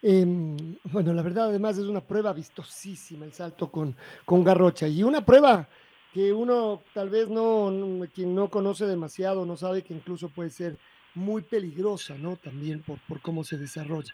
Em, 0.03 0.77
bueno, 0.85 1.13
la 1.13 1.23
verdad 1.23 1.49
además 1.49 1.79
es 1.79 1.85
una 1.85 2.01
prueba 2.01 2.33
vistosísima 2.33 3.25
el 3.25 3.33
salto 3.33 3.71
con, 3.71 3.97
con 4.25 4.45
Garrocha 4.45 4.87
y 4.87 5.03
una 5.03 5.25
prueba 5.25 5.69
que 6.13 6.33
uno 6.33 6.83
tal 6.95 7.11
vez 7.11 7.29
no, 7.29 7.73
quien 8.15 8.35
no 8.35 8.49
conoce 8.49 8.87
demasiado, 8.87 9.45
no 9.45 9.57
sabe 9.57 9.83
que 9.83 9.95
incluso 9.95 10.29
puede 10.29 10.51
ser 10.51 10.79
muy 11.15 11.43
peligrosa, 11.43 12.15
¿no? 12.17 12.37
También 12.37 12.83
por, 12.83 12.99
por 13.09 13.21
cómo 13.21 13.45
se 13.45 13.59
desarrolla. 13.59 14.13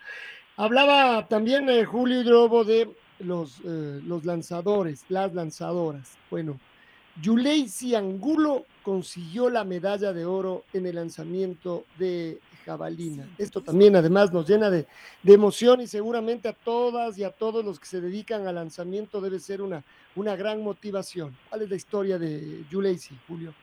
Hablaba 0.57 1.27
también 1.29 1.69
eh, 1.69 1.85
Julio 1.85 2.23
Drobo 2.25 2.65
de 2.65 2.91
los, 3.21 3.61
eh, 3.65 4.01
los 4.05 4.25
lanzadores, 4.25 5.05
las 5.09 5.35
lanzadoras. 5.35 6.17
Bueno, 6.31 6.59
Yuleisi 7.21 7.95
Angulo 7.95 8.65
consiguió 8.83 9.51
la 9.51 9.65
medalla 9.65 10.13
de 10.13 10.25
oro 10.25 10.65
en 10.73 10.87
el 10.87 10.97
lanzamiento 10.97 11.85
de 11.99 12.39
jabalina. 12.65 13.27
Esto 13.39 13.61
también 13.61 13.97
además 13.97 14.33
nos 14.33 14.49
llena 14.49 14.71
de, 14.71 14.87
emoción 15.25 15.81
y 15.81 15.87
seguramente 15.87 16.49
a 16.49 16.53
todas 16.53 17.19
y 17.19 17.25
a 17.25 17.31
todos 17.31 17.65
los 17.65 17.79
que 17.79 17.87
se 17.87 18.01
dedican 18.01 18.47
al 18.47 18.55
lanzamiento 18.55 19.21
debe 19.21 19.39
ser 19.39 19.63
una, 19.63 19.83
una 20.17 20.37
gran 20.37 20.63
motivación. 20.63 21.37
¿Cuál 21.49 21.63
es 21.63 21.71
la 21.71 21.77
historia 21.77 22.19
de 22.19 22.65
Juleisi, 22.71 23.15
Julio? 23.29 23.55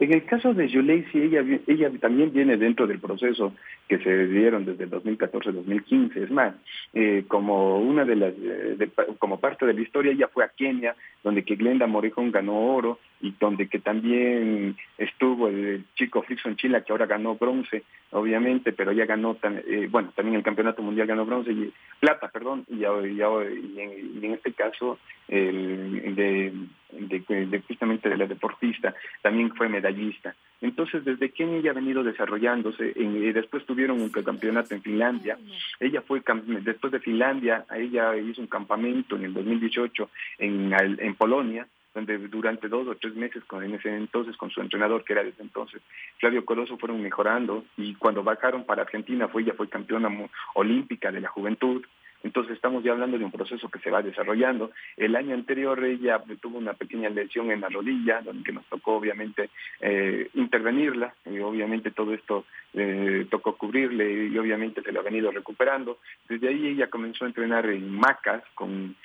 En 0.00 0.12
el 0.12 0.24
caso 0.26 0.54
de 0.54 0.70
Juleisi, 0.70 1.18
ella, 1.18 1.44
ella 1.66 1.90
también 2.00 2.32
viene 2.32 2.56
dentro 2.56 2.86
del 2.86 3.00
proceso 3.00 3.52
que 3.88 3.98
se 3.98 4.26
dieron 4.26 4.64
desde 4.64 4.84
el 4.84 4.90
2014-2015. 4.90 6.24
Es 6.24 6.30
más, 6.30 6.54
eh, 6.92 7.24
como 7.26 7.78
una 7.78 8.04
de 8.04 8.16
las, 8.16 8.34
eh, 8.36 8.88
como 9.18 9.40
parte 9.40 9.66
de 9.66 9.72
la 9.72 9.80
historia, 9.80 10.12
ella 10.12 10.28
fue 10.28 10.44
a 10.44 10.48
Kenia, 10.48 10.94
donde 11.24 11.42
que 11.42 11.56
Glenda 11.56 11.86
Morejón 11.86 12.30
ganó 12.30 12.58
oro 12.58 12.98
y 13.20 13.34
donde 13.40 13.68
que 13.68 13.78
también 13.78 14.76
estuvo 14.96 15.48
el 15.48 15.84
chico 15.96 16.22
Frickson 16.22 16.56
Chila, 16.56 16.82
que 16.82 16.92
ahora 16.92 17.06
ganó 17.06 17.34
bronce, 17.34 17.82
obviamente, 18.12 18.72
pero 18.72 18.92
ella 18.92 19.06
ganó, 19.06 19.36
eh, 19.42 19.88
bueno, 19.90 20.12
también 20.14 20.36
el 20.36 20.44
campeonato 20.44 20.82
mundial 20.82 21.06
ganó 21.06 21.24
bronce 21.24 21.52
y 21.52 21.72
plata, 21.98 22.28
perdón, 22.28 22.64
y, 22.68 22.84
en, 22.84 24.32
este 24.34 24.52
caso 24.52 24.98
el 25.28 26.14
de, 26.14 26.52
de, 26.90 27.62
justamente 27.66 28.08
de 28.08 28.16
la 28.16 28.26
deportista, 28.26 28.94
también 29.22 29.54
fue 29.54 29.68
medallista. 29.68 30.34
Entonces, 30.60 31.04
desde 31.04 31.30
Kenia 31.30 31.58
ella 31.58 31.70
ha 31.70 31.74
venido 31.74 32.02
desarrollándose, 32.02 32.92
y 32.96 33.32
después 33.32 33.64
tuvieron 33.64 34.00
un 34.00 34.10
campeonato 34.10 34.74
en 34.74 34.82
Finlandia, 34.82 35.38
ella 35.78 36.02
fue, 36.02 36.22
después 36.62 36.92
de 36.92 37.00
Finlandia, 37.00 37.64
ella 37.74 38.16
hizo 38.16 38.40
un 38.40 38.48
campamento 38.48 39.16
en 39.16 39.24
el 39.24 39.34
2018 39.34 40.10
en, 40.38 40.72
en 40.72 41.14
Polonia, 41.14 41.66
donde 41.94 42.18
durante 42.28 42.68
dos 42.68 42.86
o 42.86 42.94
tres 42.96 43.14
meses 43.14 43.44
con 43.44 43.64
en 43.64 43.74
ese 43.74 43.94
entonces 43.94 44.36
con 44.36 44.50
su 44.50 44.60
entrenador 44.60 45.04
que 45.04 45.14
era 45.14 45.24
desde 45.24 45.42
entonces 45.42 45.82
Flavio 46.18 46.44
Coloso 46.44 46.76
fueron 46.76 47.02
mejorando 47.02 47.64
y 47.76 47.94
cuando 47.94 48.22
bajaron 48.22 48.64
para 48.64 48.82
Argentina 48.82 49.26
fue 49.28 49.42
ella 49.42 49.54
fue 49.54 49.68
campeona 49.68 50.08
olímpica 50.54 51.10
de 51.10 51.20
la 51.20 51.28
juventud 51.28 51.84
entonces 52.22 52.54
estamos 52.54 52.82
ya 52.82 52.92
hablando 52.92 53.18
de 53.18 53.24
un 53.24 53.30
proceso 53.30 53.68
que 53.68 53.78
se 53.78 53.90
va 53.90 54.02
desarrollando. 54.02 54.72
El 54.96 55.14
año 55.16 55.34
anterior 55.34 55.82
ella 55.84 56.22
tuvo 56.40 56.58
una 56.58 56.74
pequeña 56.74 57.08
lesión 57.10 57.50
en 57.50 57.60
la 57.60 57.68
rodilla, 57.68 58.20
donde 58.22 58.52
nos 58.52 58.66
tocó 58.66 58.96
obviamente 58.96 59.50
eh, 59.80 60.28
intervenirla, 60.34 61.14
y 61.26 61.38
obviamente 61.40 61.90
todo 61.90 62.12
esto 62.14 62.44
eh, 62.74 63.26
tocó 63.30 63.56
cubrirle 63.56 64.28
y 64.28 64.38
obviamente 64.38 64.82
se 64.82 64.92
lo 64.92 65.00
ha 65.00 65.04
venido 65.04 65.30
recuperando. 65.30 65.98
Desde 66.28 66.48
ahí 66.48 66.66
ella 66.66 66.90
comenzó 66.90 67.24
a 67.24 67.28
entrenar 67.28 67.66
en 67.66 67.90
Macas 67.90 68.42
con, 68.54 68.96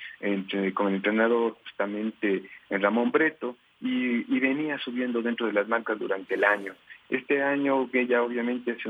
con 0.74 0.88
el 0.88 0.94
entrenador 0.94 1.56
justamente 1.62 2.42
Ramón 2.70 3.12
Breto 3.12 3.56
y, 3.80 4.40
venía 4.40 4.78
subiendo 4.78 5.22
dentro 5.22 5.46
de 5.46 5.52
las 5.52 5.68
marcas 5.68 5.98
durante 5.98 6.34
el 6.34 6.44
año. 6.44 6.74
Este 7.10 7.42
año 7.42 7.88
ella 7.92 8.22
obviamente 8.22 8.72
es 8.72 8.86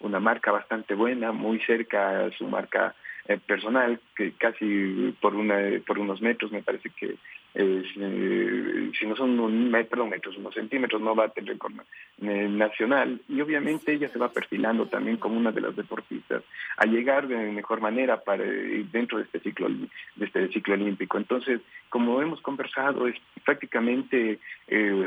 una 0.00 0.20
marca 0.20 0.52
bastante 0.52 0.94
buena, 0.94 1.32
muy 1.32 1.58
cerca 1.60 2.26
a 2.26 2.30
su 2.32 2.46
marca 2.46 2.94
eh, 2.94 3.05
personal, 3.46 4.00
que 4.14 4.32
casi 4.32 5.14
por, 5.20 5.34
una, 5.34 5.58
por 5.86 5.98
unos 5.98 6.20
metros 6.20 6.52
me 6.52 6.62
parece 6.62 6.90
que 6.90 7.16
eh, 7.58 8.90
si 8.98 9.06
no 9.06 9.16
son 9.16 9.40
un 9.40 9.70
metro, 9.70 10.06
metros, 10.06 10.36
unos 10.36 10.52
centímetros, 10.52 11.00
no 11.00 11.14
va 11.14 11.24
a 11.24 11.28
tener 11.30 11.54
récord 11.54 11.72
eh, 12.20 12.48
nacional. 12.50 13.18
Y 13.30 13.40
obviamente 13.40 13.94
ella 13.94 14.08
se 14.08 14.18
va 14.18 14.30
perfilando 14.30 14.86
también 14.86 15.16
como 15.16 15.38
una 15.38 15.52
de 15.52 15.62
las 15.62 15.74
deportistas 15.74 16.42
a 16.76 16.84
llegar 16.84 17.26
de 17.26 17.36
mejor 17.52 17.80
manera 17.80 18.20
para 18.22 18.44
dentro 18.44 19.16
de 19.16 19.24
este 19.24 19.40
ciclo 19.40 19.68
de 19.70 20.24
este 20.26 20.48
ciclo 20.48 20.74
olímpico. 20.74 21.16
Entonces, 21.16 21.62
como 21.88 22.20
hemos 22.20 22.42
conversado, 22.42 23.08
es 23.08 23.16
prácticamente 23.42 24.38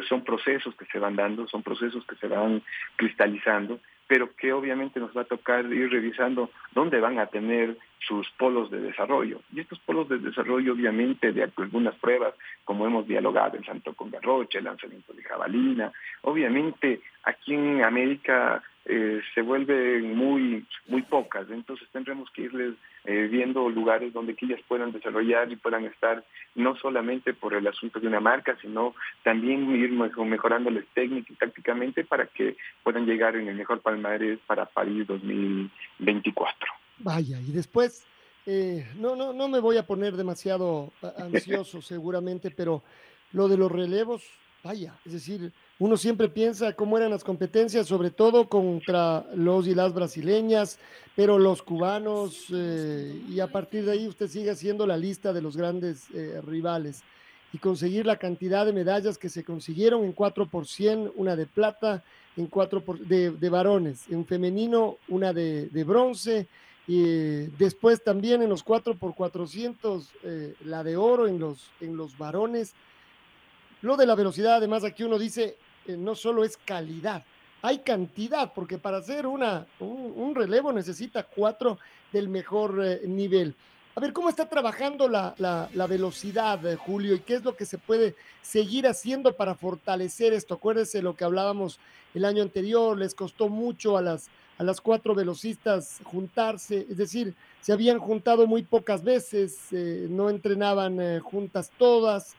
son 0.08 0.24
procesos 0.24 0.74
que 0.76 0.86
se 0.86 0.98
van 0.98 1.16
dando, 1.16 1.48
son 1.48 1.62
procesos 1.62 2.04
que 2.06 2.16
se 2.16 2.28
van 2.28 2.64
cristalizando 2.96 3.80
pero 4.10 4.36
que 4.36 4.52
obviamente 4.52 5.00
nos 5.00 5.16
va 5.16 5.22
a 5.22 5.26
tocar 5.26 5.72
ir 5.72 5.92
revisando 5.92 6.50
dónde 6.74 7.00
van 7.00 7.20
a 7.20 7.28
tener 7.28 7.78
sus 8.00 8.28
polos 8.32 8.72
de 8.72 8.82
desarrollo. 8.82 9.42
Y 9.54 9.60
estos 9.60 9.78
polos 9.82 10.10
de 10.10 10.18
desarrollo, 10.18 10.74
obviamente, 10.74 11.32
de 11.32 11.44
algunas 11.44 11.94
pruebas, 11.94 12.34
como 12.66 12.88
hemos 12.88 13.08
dialogado 13.08 13.56
en 13.56 13.64
Santo 13.64 13.94
Congarroche, 13.94 14.58
el 14.58 14.64
lanzamiento 14.64 15.14
de 15.14 15.22
jabalina, 15.22 15.92
obviamente 16.24 17.02
aquí 17.24 17.54
en 17.54 17.84
América 17.84 18.64
eh, 18.92 19.22
se 19.36 19.44
vuelven 19.44 20.16
muy, 20.16 20.66
muy 20.88 21.04
pocas, 21.04 21.48
entonces 21.52 21.88
tendremos 21.92 22.28
que 22.32 22.42
irles 22.42 22.74
eh, 23.06 23.28
viendo 23.30 23.70
lugares 23.70 24.12
donde 24.12 24.34
que 24.34 24.48
ellas 24.48 24.62
puedan 24.68 24.92
desarrollar 24.92 25.52
y 25.52 25.58
puedan 25.58 25.86
estar 25.86 26.26
no 26.56 26.76
solamente 26.76 27.36
por 27.36 27.54
el 27.54 27.68
asunto 27.68 28.00
de 28.00 28.08
una 28.08 28.20
marca, 28.20 28.58
sino 28.60 28.96
también 29.24 29.70
ir 29.76 29.92
mejorándoles 29.92 30.86
técnica 30.96 31.32
y 31.32 31.36
tácticamente 31.36 32.04
para 32.04 32.26
que 32.26 32.58
puedan 32.82 33.06
llegar 33.06 33.36
en 33.36 33.48
el 33.48 33.56
mejor 33.56 33.82
palmarés 33.82 34.40
para 34.48 34.66
París 34.66 35.06
2024. 35.06 36.56
Vaya, 36.98 37.40
y 37.40 37.52
después 37.52 38.08
eh, 38.48 38.88
no, 38.96 39.16
no, 39.16 39.34
no 39.34 39.48
me 39.50 39.60
voy 39.60 39.78
a 39.78 39.86
poner 39.86 40.18
demasiado 40.18 40.92
ansioso 41.18 41.84
seguramente, 41.84 42.50
pero 42.50 42.82
lo 43.34 43.48
de 43.48 43.58
los 43.58 43.72
relevos, 43.72 44.24
vaya, 44.64 44.96
es 45.06 45.14
decir, 45.14 45.54
uno 45.80 45.98
siempre 45.98 46.30
piensa 46.30 46.74
cómo 46.74 46.98
eran 46.98 47.12
las 47.12 47.24
competencias, 47.24 47.88
sobre 47.88 48.12
todo 48.12 48.50
contra 48.50 49.26
los 49.34 49.66
y 49.66 49.74
las 49.74 49.94
brasileñas, 49.94 50.78
pero 51.16 51.40
los 51.40 51.62
cubanos, 51.62 52.46
eh, 52.54 53.22
y 53.30 53.40
a 53.40 53.48
partir 53.48 53.86
de 53.86 53.94
ahí 53.94 54.08
usted 54.08 54.28
sigue 54.28 54.52
haciendo 54.52 54.86
la 54.86 54.98
lista 54.98 55.34
de 55.34 55.42
los 55.42 55.56
grandes 55.56 56.10
eh, 56.14 56.42
rivales. 56.46 57.02
Y 57.52 57.58
conseguir 57.58 58.06
la 58.06 58.18
cantidad 58.18 58.66
de 58.66 58.74
medallas 58.74 59.18
que 59.18 59.30
se 59.30 59.44
consiguieron 59.44 60.04
en 60.04 60.12
4 60.12 60.48
por 60.48 60.68
100, 60.68 61.14
una 61.16 61.36
de 61.36 61.48
plata, 61.48 62.04
en 62.38 62.46
4 62.48 62.82
por, 62.82 63.00
de, 63.00 63.32
de, 63.32 63.50
varones, 63.50 64.04
en 64.10 64.26
femenino 64.26 64.98
una 65.08 65.34
de, 65.34 65.68
de 65.70 65.84
bronce, 65.84 66.48
y 66.90 67.04
eh, 67.06 67.52
después 67.60 68.04
también 68.04 68.42
en 68.42 68.50
los 68.50 68.64
4 68.64 68.96
por 68.96 69.14
400 69.14 70.10
eh, 70.24 70.56
la 70.66 70.84
de 70.84 70.98
oro 70.98 71.28
en 71.28 71.40
los, 71.40 71.70
en 71.82 71.96
los 71.96 72.18
varones. 72.18 72.74
Lo 73.84 73.96
de 73.96 74.08
la 74.08 74.16
velocidad, 74.16 74.56
además 74.56 74.84
aquí 74.84 75.04
uno 75.04 75.20
dice, 75.20 75.56
no 75.98 76.16
solo 76.16 76.44
es 76.44 76.58
calidad, 76.58 77.24
hay 77.62 77.80
cantidad, 77.80 78.54
porque 78.54 78.78
para 78.78 78.98
hacer 78.98 79.28
una, 79.28 79.66
un, 79.80 80.34
relevo 80.34 80.72
necesita 80.72 81.24
cuatro 81.24 81.78
del 82.12 82.30
mejor 82.30 82.82
eh, 82.84 83.02
nivel. 83.06 83.56
A 83.96 84.00
ver, 84.00 84.14
¿cómo 84.14 84.30
está 84.30 84.48
trabajando 84.48 85.10
la, 85.10 85.36
la, 85.38 85.88
velocidad, 85.88 86.66
eh, 86.66 86.78
Julio? 86.78 87.16
¿Y 87.16 87.20
qué 87.20 87.36
es 87.36 87.44
lo 87.44 87.58
que 87.58 87.66
se 87.66 87.78
puede 87.78 88.16
seguir 88.42 88.88
haciendo 88.88 89.36
para 89.36 89.56
fortalecer 89.56 90.32
esto? 90.32 90.54
Acuérdese 90.54 91.02
lo 91.02 91.16
que 91.16 91.26
hablábamos 91.26 91.80
el 92.14 92.24
año 92.24 92.44
anterior, 92.44 92.98
les 92.98 93.14
costó 93.14 93.50
mucho 93.50 93.98
a 93.98 94.02
las, 94.02 94.30
a 94.58 94.64
las 94.64 94.80
cuatro 94.80 95.14
velocistas 95.14 96.00
juntarse, 96.06 96.88
es 96.90 96.98
decir, 96.98 97.36
se 97.60 97.74
habían 97.74 98.00
juntado 98.00 98.48
muy 98.48 98.64
pocas 98.64 99.04
veces, 99.04 99.58
eh, 99.72 100.08
no 100.10 100.30
entrenaban 100.30 101.20
juntas 101.20 101.70
todas, 101.78 102.36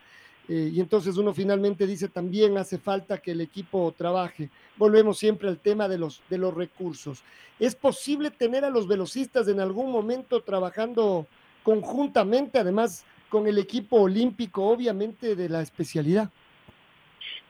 eh, 0.53 0.69
y 0.73 0.81
entonces 0.81 1.15
uno 1.15 1.33
finalmente 1.33 1.87
dice 1.87 2.09
también 2.09 2.57
hace 2.57 2.77
falta 2.77 3.19
que 3.19 3.31
el 3.31 3.39
equipo 3.39 3.93
trabaje. 3.97 4.49
Volvemos 4.75 5.17
siempre 5.17 5.47
al 5.47 5.59
tema 5.59 5.87
de 5.87 5.97
los, 5.97 6.21
de 6.29 6.37
los 6.37 6.53
recursos. 6.53 7.23
¿Es 7.57 7.73
posible 7.73 8.31
tener 8.31 8.65
a 8.65 8.69
los 8.69 8.85
velocistas 8.85 9.47
en 9.47 9.61
algún 9.61 9.89
momento 9.89 10.41
trabajando 10.41 11.25
conjuntamente, 11.63 12.59
además 12.59 13.05
con 13.29 13.47
el 13.47 13.59
equipo 13.59 14.01
olímpico, 14.01 14.67
obviamente, 14.67 15.37
de 15.37 15.47
la 15.47 15.61
especialidad? 15.61 16.29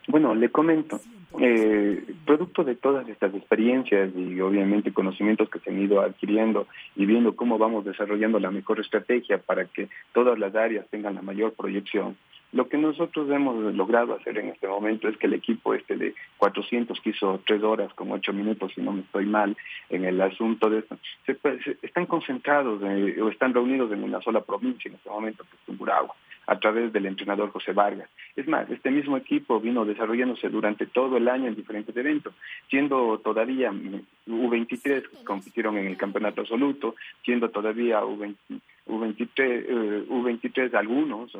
Bueno, 0.07 0.35
le 0.35 0.51
comento, 0.51 1.01
eh, 1.39 2.05
producto 2.23 2.63
de 2.63 2.75
todas 2.75 3.09
estas 3.09 3.33
experiencias 3.33 4.11
y 4.15 4.39
obviamente 4.41 4.93
conocimientos 4.93 5.49
que 5.49 5.57
se 5.57 5.71
han 5.71 5.81
ido 5.81 6.01
adquiriendo 6.01 6.67
y 6.95 7.07
viendo 7.07 7.35
cómo 7.35 7.57
vamos 7.57 7.83
desarrollando 7.83 8.39
la 8.39 8.51
mejor 8.51 8.79
estrategia 8.79 9.39
para 9.39 9.65
que 9.65 9.89
todas 10.13 10.37
las 10.37 10.53
áreas 10.53 10.85
tengan 10.91 11.15
la 11.15 11.23
mayor 11.23 11.53
proyección, 11.53 12.15
lo 12.53 12.67
que 12.67 12.77
nosotros 12.77 13.29
hemos 13.29 13.73
logrado 13.75 14.15
hacer 14.15 14.37
en 14.37 14.49
este 14.49 14.67
momento 14.67 15.07
es 15.07 15.17
que 15.17 15.27
el 15.27 15.33
equipo 15.33 15.73
este 15.73 15.95
de 15.95 16.13
400 16.37 16.99
que 16.99 17.11
hizo 17.11 17.41
tres 17.45 17.63
horas 17.63 17.93
con 17.93 18.11
ocho 18.11 18.33
minutos, 18.33 18.71
si 18.75 18.81
no 18.81 18.91
me 18.91 19.01
estoy 19.01 19.25
mal 19.25 19.55
en 19.89 20.05
el 20.05 20.19
asunto 20.21 20.69
de 20.69 20.79
esto, 20.79 20.97
se, 21.25 21.35
se, 21.35 21.77
están 21.81 22.05
concentrados 22.05 22.81
eh, 22.83 23.21
o 23.21 23.29
están 23.29 23.53
reunidos 23.53 23.91
en 23.91 24.03
una 24.03 24.21
sola 24.21 24.41
provincia 24.41 24.89
en 24.89 24.95
este 24.95 25.09
momento, 25.09 25.43
que 25.43 25.55
es 25.55 25.61
Tumburagua 25.65 26.15
a 26.47 26.59
través 26.59 26.91
del 26.91 27.05
entrenador 27.05 27.51
José 27.51 27.71
Vargas. 27.71 28.09
Es 28.35 28.47
más, 28.47 28.69
este 28.69 28.91
mismo 28.91 29.15
equipo 29.15 29.59
vino 29.59 29.85
desarrollándose 29.85 30.49
durante 30.49 30.85
todo 30.85 31.17
el 31.17 31.29
año 31.29 31.47
en 31.47 31.55
diferentes 31.55 31.95
eventos, 31.95 32.33
siendo 32.69 33.19
todavía 33.19 33.71
U23 34.27 35.23
compitieron 35.23 35.77
en 35.77 35.87
el 35.87 35.97
campeonato 35.97 36.41
absoluto, 36.41 36.95
siendo 37.23 37.49
todavía 37.49 38.01
U20, 38.01 38.35
U23, 38.87 40.07
uh, 40.07 40.23
U23 40.23 40.73
algunos 40.73 41.31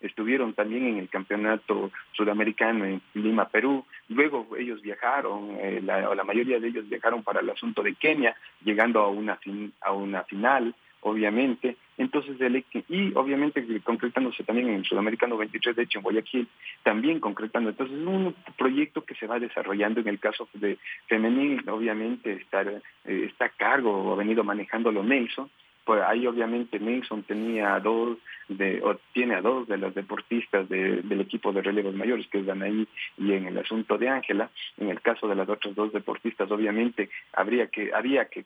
estuvieron 0.00 0.54
también 0.54 0.86
en 0.86 0.98
el 0.98 1.08
campeonato 1.08 1.90
sudamericano 2.12 2.84
en 2.84 3.00
Lima, 3.14 3.48
Perú. 3.48 3.84
Luego 4.08 4.46
ellos 4.56 4.80
viajaron, 4.82 5.56
eh, 5.60 5.80
la, 5.82 6.24
mayoría 6.24 6.58
de 6.58 6.68
ellos 6.68 6.88
viajaron 6.88 7.22
para 7.22 7.40
el 7.40 7.50
asunto 7.50 7.82
de 7.82 7.94
Kenia, 7.94 8.34
llegando 8.64 9.00
a 9.00 9.08
una, 9.08 9.36
fin, 9.36 9.72
a 9.80 9.92
una 9.92 10.24
final 10.24 10.74
obviamente. 11.02 11.76
Entonces, 11.98 12.40
el, 12.40 12.64
y 12.88 13.12
obviamente 13.14 13.64
concretándose 13.82 14.44
también 14.44 14.68
en 14.68 14.74
el 14.76 14.84
Sudamericano 14.84 15.36
23, 15.36 15.76
de 15.76 15.82
hecho 15.82 15.98
en 15.98 16.02
Guayaquil, 16.02 16.48
también 16.82 17.20
concretando. 17.20 17.70
Entonces, 17.70 17.96
es 17.98 18.06
un 18.06 18.34
proyecto 18.56 19.04
que 19.04 19.14
se 19.14 19.26
va 19.26 19.38
desarrollando 19.38 20.00
en 20.00 20.08
el 20.08 20.18
caso 20.18 20.48
de 20.54 20.78
femenil, 21.06 21.68
obviamente 21.68 22.32
está, 22.32 22.62
eh, 22.62 22.80
está 23.04 23.46
a 23.46 23.50
cargo 23.50 23.90
o 23.90 24.12
ha 24.12 24.16
venido 24.16 24.44
manejándolo 24.44 25.02
Nelson, 25.02 25.50
pues 25.90 26.02
ahí 26.06 26.24
obviamente 26.24 26.78
Nelson 26.78 27.24
tenía 27.24 27.80
dos 27.80 28.16
de, 28.46 28.80
o 28.80 28.94
tiene 29.12 29.34
a 29.34 29.40
dos 29.40 29.66
de 29.66 29.76
los 29.76 29.92
deportistas 29.92 30.68
de, 30.68 31.02
del 31.02 31.20
equipo 31.20 31.52
de 31.52 31.62
relevos 31.62 31.96
mayores, 31.96 32.28
que 32.28 32.38
es 32.38 32.46
Danaí 32.46 32.86
y 33.18 33.32
en 33.32 33.46
el 33.46 33.58
asunto 33.58 33.98
de 33.98 34.08
Ángela. 34.08 34.50
En 34.78 34.88
el 34.88 35.00
caso 35.00 35.26
de 35.26 35.34
las 35.34 35.48
otras 35.48 35.74
dos 35.74 35.92
deportistas, 35.92 36.48
obviamente 36.52 37.10
habría 37.32 37.66
que, 37.66 37.90
había 37.92 38.26
que 38.26 38.44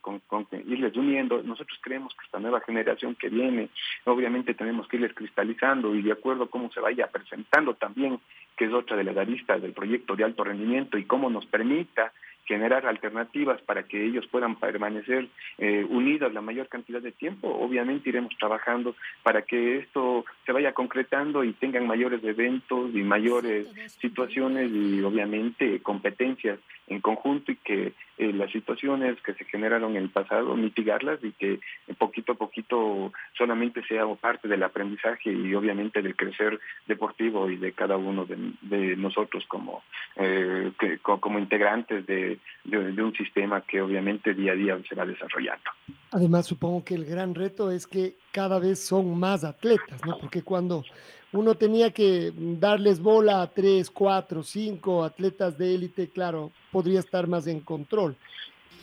irles 0.66 0.96
uniendo. 0.96 1.42
Nosotros 1.42 1.78
creemos 1.82 2.14
que 2.14 2.24
esta 2.24 2.40
nueva 2.40 2.62
generación 2.62 3.14
que 3.14 3.28
viene, 3.28 3.68
obviamente 4.04 4.54
tenemos 4.54 4.88
que 4.88 4.96
irles 4.96 5.12
cristalizando 5.12 5.94
y 5.94 6.00
de 6.00 6.12
acuerdo 6.12 6.44
a 6.44 6.50
cómo 6.50 6.72
se 6.72 6.80
vaya 6.80 7.08
presentando 7.08 7.74
también, 7.74 8.20
que 8.56 8.64
es 8.64 8.72
otra 8.72 8.96
de 8.96 9.04
las 9.04 9.18
aristas 9.18 9.60
del 9.60 9.74
proyecto 9.74 10.16
de 10.16 10.24
alto 10.24 10.44
rendimiento 10.44 10.96
y 10.96 11.04
cómo 11.04 11.28
nos 11.28 11.44
permita 11.44 12.10
generar 12.44 12.86
alternativas 12.86 13.60
para 13.62 13.84
que 13.84 14.04
ellos 14.04 14.26
puedan 14.26 14.56
permanecer 14.56 15.28
eh, 15.58 15.86
unidos 15.88 16.32
la 16.32 16.40
mayor 16.40 16.68
cantidad 16.68 17.00
de 17.00 17.12
tiempo. 17.12 17.48
Obviamente 17.48 18.08
iremos 18.08 18.34
trabajando 18.38 18.94
para 19.22 19.42
que 19.42 19.78
esto 19.78 20.24
se 20.44 20.52
vaya 20.52 20.72
concretando 20.72 21.44
y 21.44 21.52
tengan 21.52 21.86
mayores 21.86 22.22
eventos 22.24 22.94
y 22.94 23.02
mayores 23.02 23.68
situaciones 23.98 24.70
y 24.70 25.02
obviamente 25.02 25.80
competencias 25.80 26.58
en 26.86 27.00
conjunto 27.00 27.50
y 27.52 27.56
que 27.56 27.94
eh, 28.18 28.32
las 28.32 28.50
situaciones 28.50 29.20
que 29.22 29.34
se 29.34 29.44
generaron 29.46 29.92
en 29.92 30.04
el 30.04 30.10
pasado 30.10 30.54
mitigarlas 30.54 31.18
y 31.24 31.32
que 31.32 31.60
poquito 31.98 32.32
a 32.32 32.36
poquito 32.36 33.12
solamente 33.36 33.82
sea 33.84 34.06
parte 34.20 34.48
del 34.48 34.62
aprendizaje 34.62 35.32
y 35.32 35.54
obviamente 35.54 36.02
del 36.02 36.14
crecer 36.14 36.60
deportivo 36.86 37.50
y 37.50 37.56
de 37.56 37.72
cada 37.72 37.96
uno 37.96 38.24
de, 38.26 38.36
de 38.62 38.96
nosotros 38.96 39.44
como 39.48 39.82
eh, 40.16 40.72
que, 40.78 40.98
como 40.98 41.38
integrantes 41.38 42.06
de, 42.06 42.33
de, 42.64 42.92
de, 42.92 43.02
un 43.02 43.14
sistema 43.14 43.60
que 43.62 43.80
obviamente 43.80 44.34
día 44.34 44.52
a 44.52 44.54
día 44.54 44.78
se 44.88 44.94
va 44.94 45.04
desarrollando. 45.04 45.64
Además, 46.10 46.46
supongo 46.46 46.84
que 46.84 46.94
el 46.94 47.04
gran 47.04 47.34
reto 47.34 47.70
es 47.70 47.86
que 47.86 48.14
cada 48.32 48.58
vez 48.58 48.80
son 48.80 49.18
más 49.18 49.44
atletas, 49.44 50.00
¿no? 50.06 50.18
Porque 50.18 50.42
cuando 50.42 50.84
uno 51.34 51.56
tenía 51.56 51.90
que 51.90 52.32
darles 52.36 53.00
bola 53.00 53.42
a 53.42 53.50
tres, 53.50 53.90
cuatro, 53.90 54.42
cinco 54.42 55.02
atletas 55.02 55.58
de 55.58 55.74
élite, 55.74 56.08
claro, 56.08 56.52
podría 56.70 57.00
estar 57.00 57.26
más 57.26 57.48
en 57.48 57.60
control. 57.60 58.16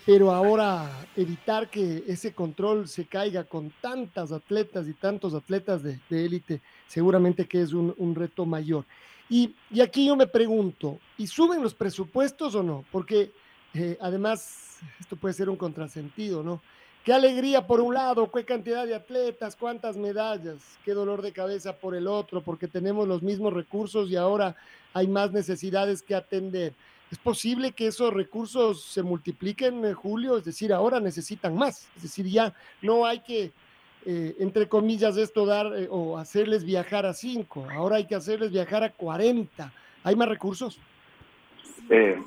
Pero 0.05 0.31
ahora 0.31 0.89
evitar 1.15 1.69
que 1.69 2.03
ese 2.07 2.33
control 2.33 2.87
se 2.87 3.05
caiga 3.05 3.45
con 3.45 3.71
tantas 3.81 4.31
atletas 4.31 4.87
y 4.87 4.93
tantos 4.93 5.33
atletas 5.33 5.81
de, 5.83 5.99
élite, 6.09 6.59
seguramente 6.87 7.45
que 7.45 7.61
es 7.61 7.71
un, 7.71 7.93
un 7.97 8.15
reto 8.15 8.45
mayor. 8.45 8.83
Y, 9.31 9.55
aquí 9.81 10.07
yo 10.07 10.17
me 10.17 10.27
pregunto, 10.27 10.99
¿y 11.17 11.25
suben 11.25 11.63
los 11.63 11.73
presupuestos 11.73 12.53
o 12.53 12.61
no? 12.61 12.83
Porque 12.91 13.31
eh, 13.73 13.97
además, 14.01 14.79
esto 14.99 15.15
puede 15.15 15.33
ser 15.33 15.49
un 15.49 15.55
contrasentido, 15.55 16.43
¿no? 16.43 16.61
Qué 17.05 17.13
alegría 17.13 17.65
por 17.65 17.79
un 17.79 17.93
lado, 17.93 18.29
qué 18.29 18.43
cantidad 18.43 18.85
de 18.85 18.93
atletas, 18.93 19.55
cuántas 19.55 19.95
medallas, 19.95 20.77
qué 20.83 20.91
dolor 20.91 21.21
de 21.21 21.31
cabeza 21.31 21.77
por 21.77 21.95
el 21.95 22.07
otro, 22.07 22.41
porque 22.41 22.67
tenemos 22.67 23.07
los 23.07 23.23
mismos 23.23 23.53
recursos 23.53 24.09
y 24.11 24.17
ahora 24.17 24.57
hay 24.93 25.07
más 25.07 25.31
necesidades 25.31 26.01
que 26.01 26.13
atender. 26.13 26.73
¿Es 27.09 27.17
posible 27.17 27.71
que 27.71 27.87
esos 27.87 28.13
recursos 28.13 28.83
se 28.83 29.01
multipliquen, 29.01 29.85
eh, 29.85 29.93
Julio? 29.93 30.35
Es 30.35 30.43
decir, 30.43 30.73
ahora 30.73 30.99
necesitan 30.99 31.55
más. 31.55 31.87
Es 31.95 32.03
decir, 32.03 32.27
ya 32.27 32.53
no 32.81 33.05
hay 33.05 33.21
que, 33.21 33.53
eh, 34.05 34.35
entre 34.39 34.67
comillas, 34.67 35.15
esto 35.17 35.45
dar 35.45 35.67
eh, 35.75 35.87
o 35.89 36.17
hacerles 36.17 36.65
viajar 36.65 37.05
a 37.05 37.13
cinco. 37.13 37.67
Ahora 37.71 37.97
hay 37.97 38.07
que 38.07 38.15
hacerles 38.15 38.51
viajar 38.51 38.83
a 38.83 38.91
40. 38.91 39.71
¿Hay 40.03 40.15
más 40.15 40.27
recursos? 40.27 40.79
Eh, 41.89 42.19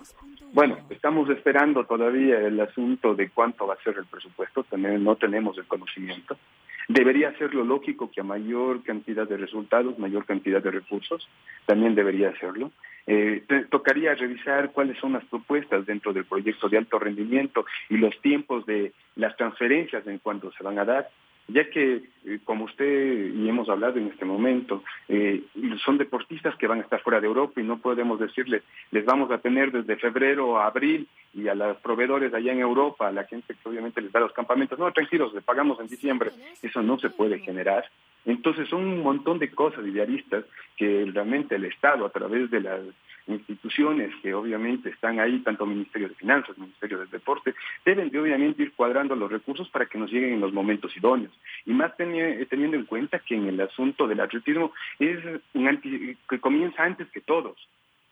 bueno, 0.53 0.79
estamos 0.91 1.29
esperando 1.31 1.85
todavía 1.85 2.39
el 2.39 2.61
asunto 2.61 3.15
de 3.15 3.31
cuánto 3.31 3.67
va 3.67 3.75
a 3.75 3.83
ser 3.83 3.97
el 3.99 4.07
presupuesto, 4.07 4.63
también 4.65 5.03
no 5.03 5.17
tenemos 5.17 5.59
el 5.59 5.65
conocimiento. 5.65 6.37
Debería 6.87 7.37
ser 7.39 7.55
lo 7.55 7.65
lógico 7.65 8.11
que 8.11 8.21
a 8.21 8.25
mayor 8.25 8.83
cantidad 8.83 9.27
de 9.27 9.39
resultados, 9.39 9.99
mayor 9.99 10.27
cantidad 10.27 10.63
de 10.63 10.71
recursos, 10.71 11.27
también 11.65 11.95
debería 11.95 12.35
te, 13.07 13.65
tocaría 13.71 14.15
revisar 14.15 14.71
cuáles 14.71 14.99
son 14.99 15.15
las 15.15 15.25
propuestas 15.25 15.87
dentro 15.87 16.13
del 16.13 16.27
proyecto 16.27 16.69
de 16.69 16.79
alto 16.79 16.99
rendimiento 16.99 17.65
y 17.89 17.97
los 17.97 18.21
tiempos 18.21 18.67
de 18.67 18.93
las 19.17 19.35
transferencias 19.37 20.07
en 20.07 20.19
cuanto 20.19 20.53
se 20.53 20.63
van 20.63 20.79
a 20.79 20.85
dar 20.85 21.09
ya 21.49 21.69
que, 21.69 22.03
eh, 22.25 22.39
como 22.45 22.65
usted 22.65 23.35
y 23.35 23.49
hemos 23.49 23.69
hablado 23.69 23.99
en 23.99 24.09
este 24.09 24.25
momento, 24.25 24.83
eh, 25.09 25.43
son 25.85 25.99
deportistas 25.99 26.57
que 26.57 26.67
van 26.67 26.79
a 26.79 26.83
estar 26.83 27.01
fuera 27.03 27.21
de 27.21 27.27
Europa 27.27 27.61
y 27.61 27.65
no 27.65 27.79
podemos 27.79 28.19
decirles, 28.19 28.63
les 28.91 29.05
vamos 29.05 29.31
a 29.31 29.39
tener 29.39 29.71
desde 29.71 29.97
febrero 29.97 30.59
a 30.59 30.67
abril 30.67 31.07
y 31.35 31.49
a 31.49 31.55
los 31.55 31.77
proveedores 31.79 32.33
allá 32.33 32.53
en 32.53 32.61
Europa, 32.61 33.09
a 33.09 33.13
la 33.13 33.25
gente 33.25 33.55
que 33.55 33.69
obviamente 33.69 34.01
les 34.01 34.13
da 34.13 34.21
los 34.21 34.33
campamentos, 34.33 34.79
no, 34.79 34.91
tranquilos, 34.93 35.35
le 35.35 35.43
pagamos 35.43 35.79
en 35.81 35.89
diciembre, 35.89 36.31
eso 36.63 36.83
no 36.83 36.99
se 36.99 37.11
puede 37.11 37.39
generar. 37.41 37.85
Entonces 38.25 38.69
son 38.69 38.85
un 38.85 39.03
montón 39.03 39.39
de 39.39 39.51
cosas 39.51 39.87
idealistas 39.87 40.45
que 40.77 41.05
realmente 41.13 41.57
el 41.57 41.67
Estado, 41.67 42.07
a 42.07 42.11
través 42.11 42.51
de 42.51 42.61
las 42.61 42.81
instituciones 43.27 44.13
que 44.23 44.35
obviamente 44.35 44.91
están 44.91 45.21
ahí, 45.21 45.41
tanto 45.41 45.67
Ministerio 45.67 46.09
de 46.09 46.15
Finanzas, 46.15 46.59
Ministerio 46.59 46.99
del 46.99 47.11
Deporte, 47.11 47.55
deben 47.85 48.11
de 48.11 48.21
obviamente 48.21 48.63
ir 48.63 48.73
cuadrando 48.73 49.17
los 49.17 49.31
recursos 49.31 49.69
para 49.71 49.87
que 49.87 49.99
nos 49.99 50.11
lleguen 50.11 50.35
en 50.35 50.41
los 50.41 50.53
momentos 50.53 50.97
idóneos. 50.97 51.33
Y 51.65 51.73
más 51.73 51.97
teniendo 51.97 52.77
en 52.77 52.85
cuenta 52.85 53.19
que 53.19 53.35
en 53.35 53.49
el 53.49 53.61
asunto 53.61 54.07
del 54.07 54.21
atletismo 54.21 54.73
es 54.99 55.19
un 55.55 56.17
que 56.29 56.41
comienza 56.41 56.85
antes 56.85 57.09
que 57.11 57.21
todos. 57.21 57.57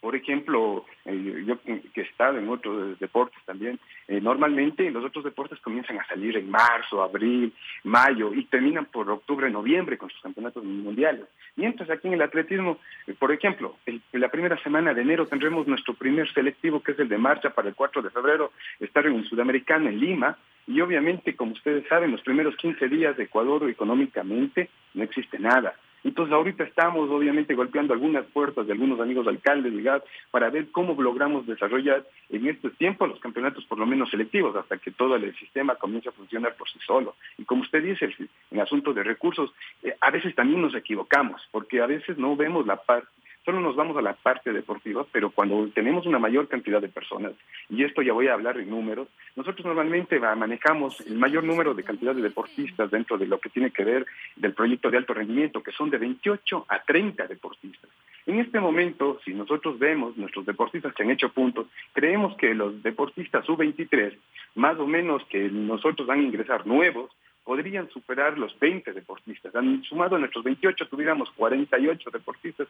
Por 0.02 0.16
ejemplo, 0.16 0.84
eh, 1.04 1.44
yo 1.46 1.60
que 1.62 2.00
he 2.00 2.04
estado 2.04 2.36
en 2.36 2.48
otros 2.48 2.98
deportes 2.98 3.38
también, 3.46 3.78
eh, 4.08 4.20
normalmente 4.20 4.90
los 4.90 5.04
otros 5.04 5.22
deportes 5.22 5.60
comienzan 5.60 5.96
a 6.00 6.06
salir 6.08 6.36
en 6.36 6.50
marzo, 6.50 7.04
abril, 7.04 7.52
mayo 7.84 8.34
y 8.34 8.46
terminan 8.46 8.86
por 8.86 9.08
octubre, 9.08 9.48
noviembre 9.48 9.96
con 9.96 10.10
sus 10.10 10.20
campeonatos 10.20 10.64
mundiales. 10.64 11.26
Mientras 11.54 11.88
aquí 11.88 12.08
en 12.08 12.14
el 12.14 12.22
atletismo, 12.22 12.78
eh, 13.06 13.14
por 13.16 13.30
ejemplo, 13.30 13.76
la 14.10 14.28
primera 14.28 14.60
semana 14.64 14.92
de 14.92 15.02
enero 15.02 15.28
tendremos 15.28 15.68
nuestro 15.68 15.94
primer 15.94 16.28
selectivo, 16.32 16.82
que 16.82 16.92
es 16.92 16.98
el 16.98 17.08
de 17.08 17.18
marcha 17.18 17.50
para 17.50 17.68
el 17.68 17.76
4 17.76 18.02
de 18.02 18.10
febrero, 18.10 18.50
estar 18.80 19.06
en 19.06 19.12
un 19.12 19.24
sudamericano 19.24 19.88
en 19.88 20.00
Lima, 20.00 20.36
y 20.66 20.80
obviamente, 20.80 21.36
como 21.36 21.52
ustedes 21.52 21.86
saben, 21.86 22.10
los 22.10 22.22
primeros 22.22 22.56
15 22.56 22.88
días 22.88 23.16
de 23.16 23.24
Ecuador 23.24 23.70
económicamente 23.70 24.68
no 24.94 25.04
existe 25.04 25.38
nada. 25.38 25.76
Entonces 26.04 26.32
ahorita 26.32 26.64
estamos 26.64 27.10
obviamente 27.10 27.54
golpeando 27.54 27.94
algunas 27.94 28.24
puertas 28.26 28.66
de 28.66 28.72
algunos 28.72 29.00
amigos 29.00 29.26
alcaldes 29.26 29.74
de 29.74 29.82
GAT 29.82 30.04
para 30.30 30.50
ver 30.50 30.70
cómo 30.72 31.00
logramos 31.00 31.46
desarrollar 31.46 32.04
en 32.30 32.46
este 32.48 32.70
tiempo 32.70 33.06
los 33.06 33.20
campeonatos 33.20 33.64
por 33.66 33.78
lo 33.78 33.86
menos 33.86 34.10
selectivos 34.10 34.56
hasta 34.56 34.78
que 34.78 34.90
todo 34.90 35.16
el 35.16 35.34
sistema 35.36 35.76
comience 35.76 36.08
a 36.08 36.12
funcionar 36.12 36.54
por 36.56 36.68
sí 36.68 36.78
solo. 36.86 37.14
Y 37.38 37.44
como 37.44 37.62
usted 37.62 37.82
dice, 37.82 38.10
en 38.50 38.60
asuntos 38.60 38.94
de 38.94 39.02
recursos, 39.04 39.52
eh, 39.82 39.94
a 40.00 40.10
veces 40.10 40.34
también 40.34 40.60
nos 40.60 40.74
equivocamos 40.74 41.40
porque 41.50 41.80
a 41.80 41.86
veces 41.86 42.18
no 42.18 42.36
vemos 42.36 42.66
la 42.66 42.76
parte 42.76 43.08
solo 43.44 43.60
nos 43.60 43.76
vamos 43.76 43.96
a 43.96 44.02
la 44.02 44.14
parte 44.14 44.52
deportiva, 44.52 45.04
pero 45.10 45.30
cuando 45.30 45.68
tenemos 45.68 46.06
una 46.06 46.18
mayor 46.18 46.48
cantidad 46.48 46.80
de 46.80 46.88
personas, 46.88 47.32
y 47.68 47.84
esto 47.84 48.02
ya 48.02 48.12
voy 48.12 48.28
a 48.28 48.34
hablar 48.34 48.58
en 48.58 48.70
números, 48.70 49.08
nosotros 49.36 49.64
normalmente 49.64 50.18
manejamos 50.18 51.00
el 51.00 51.18
mayor 51.18 51.44
número 51.44 51.74
de 51.74 51.82
cantidad 51.82 52.14
de 52.14 52.22
deportistas 52.22 52.90
dentro 52.90 53.18
de 53.18 53.26
lo 53.26 53.38
que 53.40 53.50
tiene 53.50 53.70
que 53.70 53.84
ver 53.84 54.06
del 54.36 54.54
proyecto 54.54 54.90
de 54.90 54.98
alto 54.98 55.14
rendimiento, 55.14 55.62
que 55.62 55.72
son 55.72 55.90
de 55.90 55.98
28 55.98 56.66
a 56.68 56.82
30 56.82 57.26
deportistas. 57.26 57.90
En 58.26 58.38
este 58.38 58.60
momento, 58.60 59.20
si 59.24 59.34
nosotros 59.34 59.78
vemos 59.78 60.16
nuestros 60.16 60.46
deportistas 60.46 60.94
que 60.94 61.02
han 61.02 61.10
hecho 61.10 61.30
puntos, 61.30 61.66
creemos 61.92 62.36
que 62.36 62.54
los 62.54 62.80
deportistas 62.82 63.44
sub-23, 63.44 64.16
más 64.54 64.78
o 64.78 64.86
menos 64.86 65.24
que 65.24 65.48
nosotros 65.48 66.06
van 66.06 66.20
a 66.20 66.22
ingresar 66.22 66.66
nuevos, 66.66 67.10
podrían 67.44 67.88
superar 67.90 68.38
los 68.38 68.56
20 68.58 68.92
deportistas. 68.92 69.52
Sumado 69.88 70.16
a 70.16 70.18
nuestros 70.18 70.44
28, 70.44 70.86
tuviéramos 70.88 71.30
48 71.32 72.10
deportistas 72.10 72.68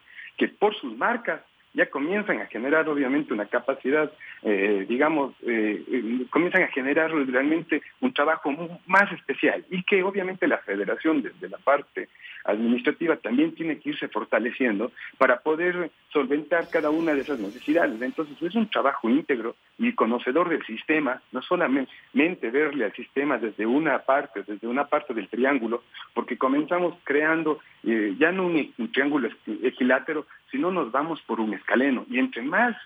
por 0.63 0.73
sus 0.79 0.97
marcas 0.97 1.41
ya 1.73 1.89
comienzan 1.89 2.39
a 2.39 2.45
generar 2.45 2.87
obviamente 2.87 3.33
una 3.33 3.47
capacidad, 3.47 4.11
eh, 4.43 4.85
digamos, 4.87 5.33
eh, 5.41 5.83
eh, 5.91 6.25
comienzan 6.29 6.63
a 6.63 6.67
generar 6.67 7.11
realmente 7.11 7.81
un 7.99 8.13
trabajo 8.13 8.53
más 8.85 9.11
especial 9.11 9.65
y 9.69 9.83
que 9.83 10.03
obviamente 10.03 10.47
la 10.47 10.59
federación 10.59 11.23
desde 11.23 11.49
la 11.49 11.57
parte 11.57 12.09
administrativa 12.45 13.15
también 13.17 13.55
tiene 13.55 13.79
que 13.79 13.89
irse 13.89 14.07
fortaleciendo 14.09 14.91
para 15.17 15.39
poder 15.39 15.89
solventar 16.11 16.69
cada 16.69 16.91
una 16.91 17.13
de 17.13 17.21
esas 17.21 17.39
necesidades. 17.39 17.99
Entonces 18.01 18.39
es 18.41 18.55
un 18.55 18.69
trabajo 18.69 19.09
íntegro 19.09 19.55
y 19.79 19.93
conocedor 19.93 20.49
del 20.49 20.63
sistema, 20.65 21.21
no 21.31 21.41
solamente 21.41 22.51
verle 22.51 22.85
al 22.85 22.93
sistema 22.93 23.37
desde 23.37 23.65
una 23.65 23.99
parte, 23.99 24.43
desde 24.45 24.67
una 24.67 24.85
parte 24.85 25.13
del 25.13 25.29
triángulo, 25.29 25.83
porque 26.13 26.37
comenzamos 26.37 26.95
creando 27.03 27.59
ya 27.83 28.31
no 28.31 28.45
un, 28.45 28.73
un 28.77 28.91
triángulo 28.91 29.29
equilátero, 29.63 30.25
sino 30.53 30.71
nos 30.71 30.91
vamos 30.91 31.19
por 31.23 31.39
un 31.41 31.55
escaleno. 31.55 32.05
Y 32.09 32.19
entre 32.19 32.43
más 32.43 32.77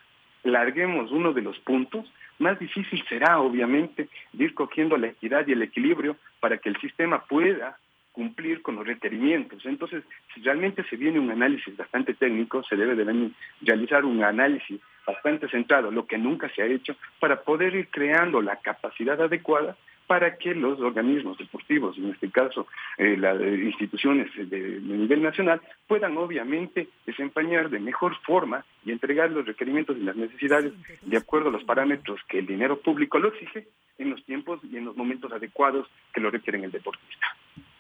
larguemos 0.44 1.12
uno 1.12 1.34
de 1.34 1.42
los 1.42 1.60
puntos, 1.60 2.12
más 2.40 2.58
difícil 2.58 3.04
será, 3.10 3.40
obviamente, 3.40 4.08
ir 4.34 4.54
cogiendo 4.54 4.96
la 4.96 5.08
equidad 5.08 5.46
y 5.46 5.52
el 5.52 5.62
equilibrio 5.62 6.16
para 6.40 6.60
que 6.60 6.70
el 6.70 6.80
sistema 6.80 7.26
pueda 7.26 7.78
cumplir 8.14 8.62
con 8.62 8.78
los 8.78 8.88
requerimientos. 8.88 9.66
Entonces, 9.66 10.04
si 10.34 10.42
realmente 10.42 10.84
se 10.90 10.96
viene 10.96 11.20
un 11.20 11.30
análisis 11.30 11.76
bastante 11.76 12.14
técnico, 12.14 12.64
se 12.64 12.78
debe 12.78 12.96
de 12.96 13.32
realizar 13.62 14.06
un 14.06 14.24
análisis 14.24 14.80
bastante 15.06 15.50
centrado, 15.50 15.92
lo 15.92 16.08
que 16.08 16.18
nunca 16.18 16.50
se 16.56 16.62
ha 16.62 16.68
hecho, 16.68 16.96
para 17.20 17.42
poder 17.42 17.76
ir 17.76 17.90
creando 17.90 18.42
la 18.42 18.56
capacidad 18.56 19.22
adecuada 19.22 19.76
para 20.08 20.38
que 20.38 20.56
los 20.56 20.80
organismos 20.80 21.38
deportivos, 21.38 21.98
en 21.98 22.12
este 22.12 22.32
caso 22.32 22.66
eh, 22.98 23.18
las 23.18 23.40
instituciones 23.42 24.32
de, 24.36 24.80
nivel 24.82 25.22
nacional, 25.22 25.62
puedan 25.86 26.18
obviamente 26.18 26.88
desempeñar 27.06 27.70
de 27.70 27.80
mejor 27.80 28.16
forma 28.24 28.66
y 28.86 28.92
entregar 28.92 29.30
los 29.32 29.46
requerimientos 29.46 29.98
y 29.98 30.04
las 30.04 30.16
necesidades 30.16 30.74
de 31.02 31.18
acuerdo 31.18 31.50
a 31.50 31.52
los 31.52 31.64
parámetros 31.66 32.20
que 32.30 32.40
el 32.40 32.48
dinero 32.48 32.80
público 32.80 33.20
lo 33.20 33.28
exige 33.30 33.68
en 33.98 34.10
los 34.10 34.24
tiempos 34.24 34.62
y 34.64 34.78
en 34.78 34.86
los 34.86 34.96
momentos 34.96 35.32
adecuados 35.32 35.88
que 36.14 36.22
lo 36.22 36.32
requieren 36.32 36.64
el 36.64 36.72
deportista. 36.72 37.28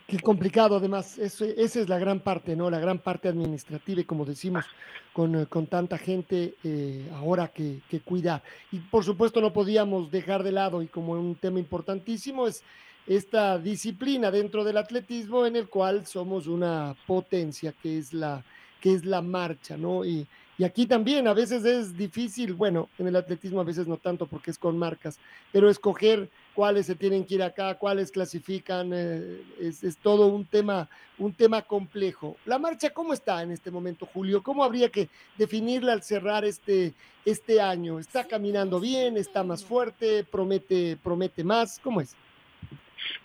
Qué 0.07 0.21
complicado, 0.21 0.77
además, 0.77 1.17
esa 1.17 1.45
es 1.45 1.89
la 1.89 1.99
gran 1.99 2.21
parte, 2.21 2.55
¿no? 2.55 2.69
La 2.69 2.79
gran 2.79 2.99
parte 2.99 3.27
administrativa 3.27 3.99
y 3.99 4.05
como 4.05 4.23
decimos, 4.23 4.63
con, 5.11 5.35
eh, 5.35 5.45
tanta 5.69 5.97
gente 5.97 6.55
eh, 6.63 7.11
ahora 7.13 7.49
que, 7.49 7.81
que 7.89 7.99
cuidar. 7.99 8.41
Y 8.71 8.79
por 8.79 9.03
supuesto 9.03 9.41
no 9.41 9.51
podíamos 9.51 10.09
dejar 10.09 10.43
de 10.43 10.53
lado, 10.53 10.81
y 10.81 10.87
como 10.87 11.11
un 11.11 11.35
tema 11.35 11.59
importantísimo, 11.59 12.47
es 12.47 12.63
esta 13.05 13.57
disciplina 13.57 14.31
dentro 14.31 14.63
del 14.63 14.77
atletismo 14.77 15.45
en 15.45 15.57
el 15.57 15.67
cual 15.67 16.05
somos 16.07 16.47
una 16.47 16.95
potencia, 17.05 17.73
que 17.73 17.97
es 17.97 18.13
la, 18.13 18.45
que 18.79 18.93
es 18.93 19.03
la 19.03 19.21
marcha, 19.21 19.75
¿no? 19.75 20.05
Y, 20.05 20.25
y 20.57 20.63
aquí 20.63 20.85
también 20.85 21.27
a 21.27 21.33
veces 21.33 21.65
es 21.65 21.97
difícil, 21.97 22.53
bueno, 22.53 22.87
en 22.97 23.07
el 23.07 23.15
atletismo 23.17 23.59
a 23.59 23.65
veces 23.65 23.87
no 23.87 23.97
tanto 23.97 24.25
porque 24.25 24.51
es 24.51 24.57
con 24.57 24.77
marcas, 24.77 25.19
pero 25.51 25.69
escoger 25.69 26.29
cuáles 26.57 26.87
se 26.87 26.95
tienen 26.95 27.23
que 27.23 27.35
ir 27.35 27.43
acá, 27.43 27.75
cuáles 27.75 28.11
clasifican, 28.11 28.89
eh, 28.91 29.43
es, 29.59 29.95
todo 30.01 30.25
un 30.25 30.43
tema, 30.43 30.89
un 31.19 31.31
tema 31.31 31.61
complejo. 31.61 32.35
La 32.47 32.57
marcha, 32.57 32.89
¿cómo 32.89 33.13
está 33.13 33.43
en 33.43 33.51
este 33.51 33.69
momento, 33.69 34.07
Julio? 34.07 34.41
¿Cómo 34.41 34.63
habría 34.63 34.89
que 34.89 35.07
definirla 35.37 35.93
al 35.93 36.01
cerrar 36.01 36.45
este, 36.45 36.93
este 37.25 37.61
año? 37.61 37.99
¿Está 37.99 38.27
caminando 38.27 38.79
bien? 38.79 39.17
¿Está 39.17 39.43
más 39.43 39.63
fuerte? 39.63 40.23
¿Promete, 40.23 40.97
promete 41.03 41.43
más? 41.43 41.79
¿Cómo 41.83 42.01
es? 42.01 42.17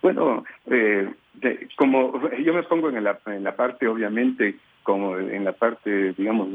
Bueno, 0.02 0.44
eh, 0.66 1.08
como 1.76 2.28
yo 2.36 2.52
me 2.52 2.64
pongo 2.64 2.90
en 2.90 3.02
la, 3.02 3.18
en 3.24 3.44
la 3.44 3.56
parte, 3.56 3.88
obviamente, 3.88 4.58
como 4.82 5.16
en 5.16 5.42
la 5.42 5.52
parte, 5.52 6.12
digamos, 6.12 6.50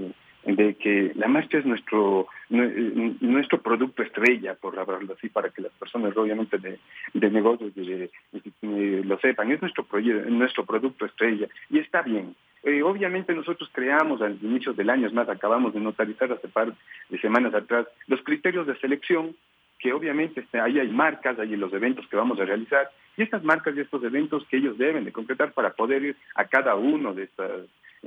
de 0.47 0.75
que 0.75 1.11
la 1.15 1.27
marcha 1.27 1.57
es 1.57 1.65
nuestro 1.65 2.27
nuestro 2.49 3.61
producto 3.61 4.01
estrella, 4.01 4.55
por 4.55 4.79
hablarlo 4.79 5.13
así, 5.13 5.27
para 5.27 5.49
que 5.49 5.61
las 5.61 5.73
personas 5.73 6.15
obviamente 6.15 6.57
de, 6.57 6.79
de 7.13 7.29
negocios 7.29 7.73
lo 8.61 9.19
sepan, 9.19 9.51
es 9.51 9.61
nuestro, 9.61 9.85
nuestro 10.29 10.65
producto 10.65 11.05
estrella 11.05 11.47
y 11.69 11.79
está 11.79 12.01
bien. 12.01 12.35
Eh, 12.63 12.81
obviamente 12.81 13.35
nosotros 13.35 13.69
creamos 13.71 14.21
al 14.21 14.37
inicio 14.41 14.73
del 14.73 14.89
año, 14.89 15.07
es 15.07 15.13
más, 15.13 15.29
acabamos 15.29 15.73
de 15.73 15.79
notarizar 15.79 16.31
hace 16.31 16.47
par 16.47 16.73
de 17.09 17.19
semanas 17.19 17.53
atrás 17.53 17.85
los 18.07 18.21
criterios 18.23 18.65
de 18.65 18.77
selección 18.77 19.35
que 19.79 19.93
obviamente 19.93 20.41
este, 20.41 20.59
ahí 20.59 20.79
hay 20.79 20.89
marcas, 20.89 21.37
hay 21.37 21.55
los 21.55 21.71
eventos 21.73 22.07
que 22.07 22.15
vamos 22.15 22.39
a 22.39 22.45
realizar, 22.45 22.89
y 23.15 23.21
estas 23.23 23.43
marcas 23.43 23.75
y 23.75 23.81
estos 23.81 24.03
eventos 24.03 24.45
que 24.47 24.57
ellos 24.57 24.77
deben 24.77 25.05
de 25.05 25.11
concretar 25.11 25.51
para 25.51 25.71
poder 25.71 26.03
ir 26.03 26.15
a 26.35 26.45
cada 26.45 26.75
uno 26.75 27.13
de 27.13 27.23
estas 27.23 27.51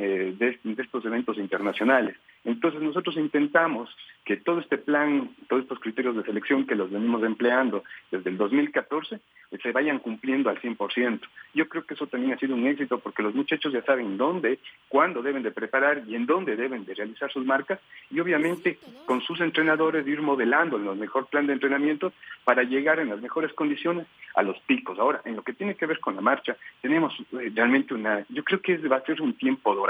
eh, 0.02 0.34
de, 0.38 0.58
estos 0.82 1.04
eventos 1.04 1.36
internacionales. 1.36 2.16
Entonces 2.42 2.80
nosotros 2.80 3.18
intentamos 3.18 3.94
que 4.24 4.38
todo 4.38 4.60
este 4.60 4.78
plan, 4.78 5.28
todos 5.46 5.62
estos 5.62 5.78
criterios 5.78 6.16
de 6.16 6.22
selección 6.22 6.66
que 6.66 6.74
los 6.74 6.90
venimos 6.90 7.22
empleando 7.22 7.84
desde 8.10 8.30
el 8.30 8.38
2014, 8.38 9.20
se 9.62 9.72
vayan 9.72 9.98
cumpliendo 9.98 10.48
al 10.48 10.58
100%. 10.58 11.20
Yo 11.52 11.68
creo 11.68 11.84
que 11.84 11.94
eso 11.94 12.06
también 12.06 12.32
ha 12.32 12.38
sido 12.38 12.54
un 12.54 12.66
éxito 12.66 13.00
porque 13.00 13.22
los 13.22 13.34
muchachos 13.34 13.74
ya 13.74 13.82
saben 13.82 14.16
dónde, 14.16 14.58
cuándo 14.88 15.20
deben 15.20 15.42
de 15.42 15.50
preparar 15.50 16.02
y 16.06 16.14
en 16.14 16.24
dónde 16.24 16.56
deben 16.56 16.86
de 16.86 16.94
realizar 16.94 17.30
sus 17.30 17.44
marcas 17.44 17.78
y 18.10 18.20
obviamente 18.20 18.78
con 19.04 19.20
sus 19.20 19.40
entrenadores 19.40 20.06
ir 20.06 20.22
modelando 20.22 20.76
el 20.76 20.96
mejor 20.96 21.26
plan 21.26 21.46
de 21.46 21.52
entrenamiento 21.52 22.12
para 22.44 22.62
llegar 22.62 23.00
en 23.00 23.10
las 23.10 23.20
mejores 23.20 23.52
condiciones 23.52 24.06
a 24.34 24.42
los 24.42 24.58
picos. 24.60 24.98
Ahora, 24.98 25.20
en 25.24 25.36
lo 25.36 25.42
que 25.42 25.52
tiene 25.52 25.74
que 25.74 25.86
ver 25.86 25.98
con 26.00 26.14
la 26.14 26.20
marcha, 26.20 26.56
tenemos 26.80 27.12
eh, 27.32 27.50
realmente 27.54 27.94
una, 27.94 28.24
yo 28.28 28.44
creo 28.44 28.60
que 28.60 28.76
va 28.78 28.96
a 28.96 29.04
ser 29.04 29.20
un 29.20 29.34
tiempo 29.34 29.74
dorado, 29.74 29.89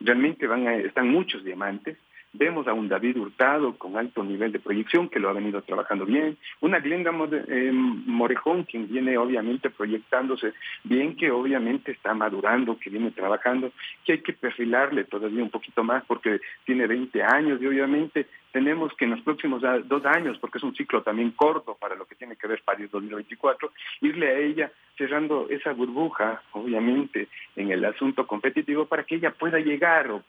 realmente 0.00 0.46
van 0.46 0.66
a, 0.66 0.74
están 0.76 1.08
muchos 1.08 1.44
diamantes, 1.44 1.96
Vemos 2.36 2.66
a 2.66 2.72
un 2.72 2.88
David 2.88 3.16
Hurtado 3.16 3.78
con 3.78 3.96
alto 3.96 4.24
nivel 4.24 4.50
de 4.50 4.58
proyección 4.58 5.08
que 5.08 5.20
lo 5.20 5.28
ha 5.28 5.32
venido 5.32 5.62
trabajando 5.62 6.04
bien. 6.04 6.36
Una 6.60 6.80
Glenda 6.80 7.12
eh, 7.46 7.70
Morejón 7.72 8.64
quien 8.64 8.88
viene 8.88 9.16
obviamente 9.16 9.70
proyectándose 9.70 10.52
bien, 10.82 11.14
que 11.14 11.30
obviamente 11.30 11.92
está 11.92 12.12
madurando, 12.12 12.76
que 12.76 12.90
viene 12.90 13.12
trabajando, 13.12 13.70
que 14.04 14.14
hay 14.14 14.18
que 14.18 14.32
perfilarle 14.32 15.04
todavía 15.04 15.44
un 15.44 15.50
poquito 15.50 15.84
más 15.84 16.02
porque 16.06 16.40
tiene 16.64 16.88
20 16.88 17.22
años 17.22 17.62
y 17.62 17.68
obviamente 17.68 18.26
tenemos 18.50 18.92
que 18.94 19.04
en 19.04 19.12
los 19.12 19.20
próximos 19.20 19.62
dos 19.84 20.04
años, 20.04 20.36
porque 20.38 20.58
es 20.58 20.64
un 20.64 20.74
ciclo 20.74 21.02
también 21.02 21.30
corto 21.32 21.76
para 21.76 21.94
lo 21.94 22.04
que 22.04 22.16
tiene 22.16 22.34
que 22.34 22.48
ver 22.48 22.62
París 22.64 22.90
2024, 22.90 23.72
irle 24.00 24.28
a 24.28 24.38
ella 24.38 24.72
cerrando 24.96 25.48
esa 25.50 25.72
burbuja, 25.72 26.42
obviamente, 26.52 27.28
en 27.64 27.72
el 27.72 27.84
asunto 27.84 28.26
competitivo 28.26 28.86
para 28.86 29.04
que 29.04 29.16
ella 29.16 29.32
pueda 29.32 29.58
llegar 29.58 30.10
o, 30.10 30.22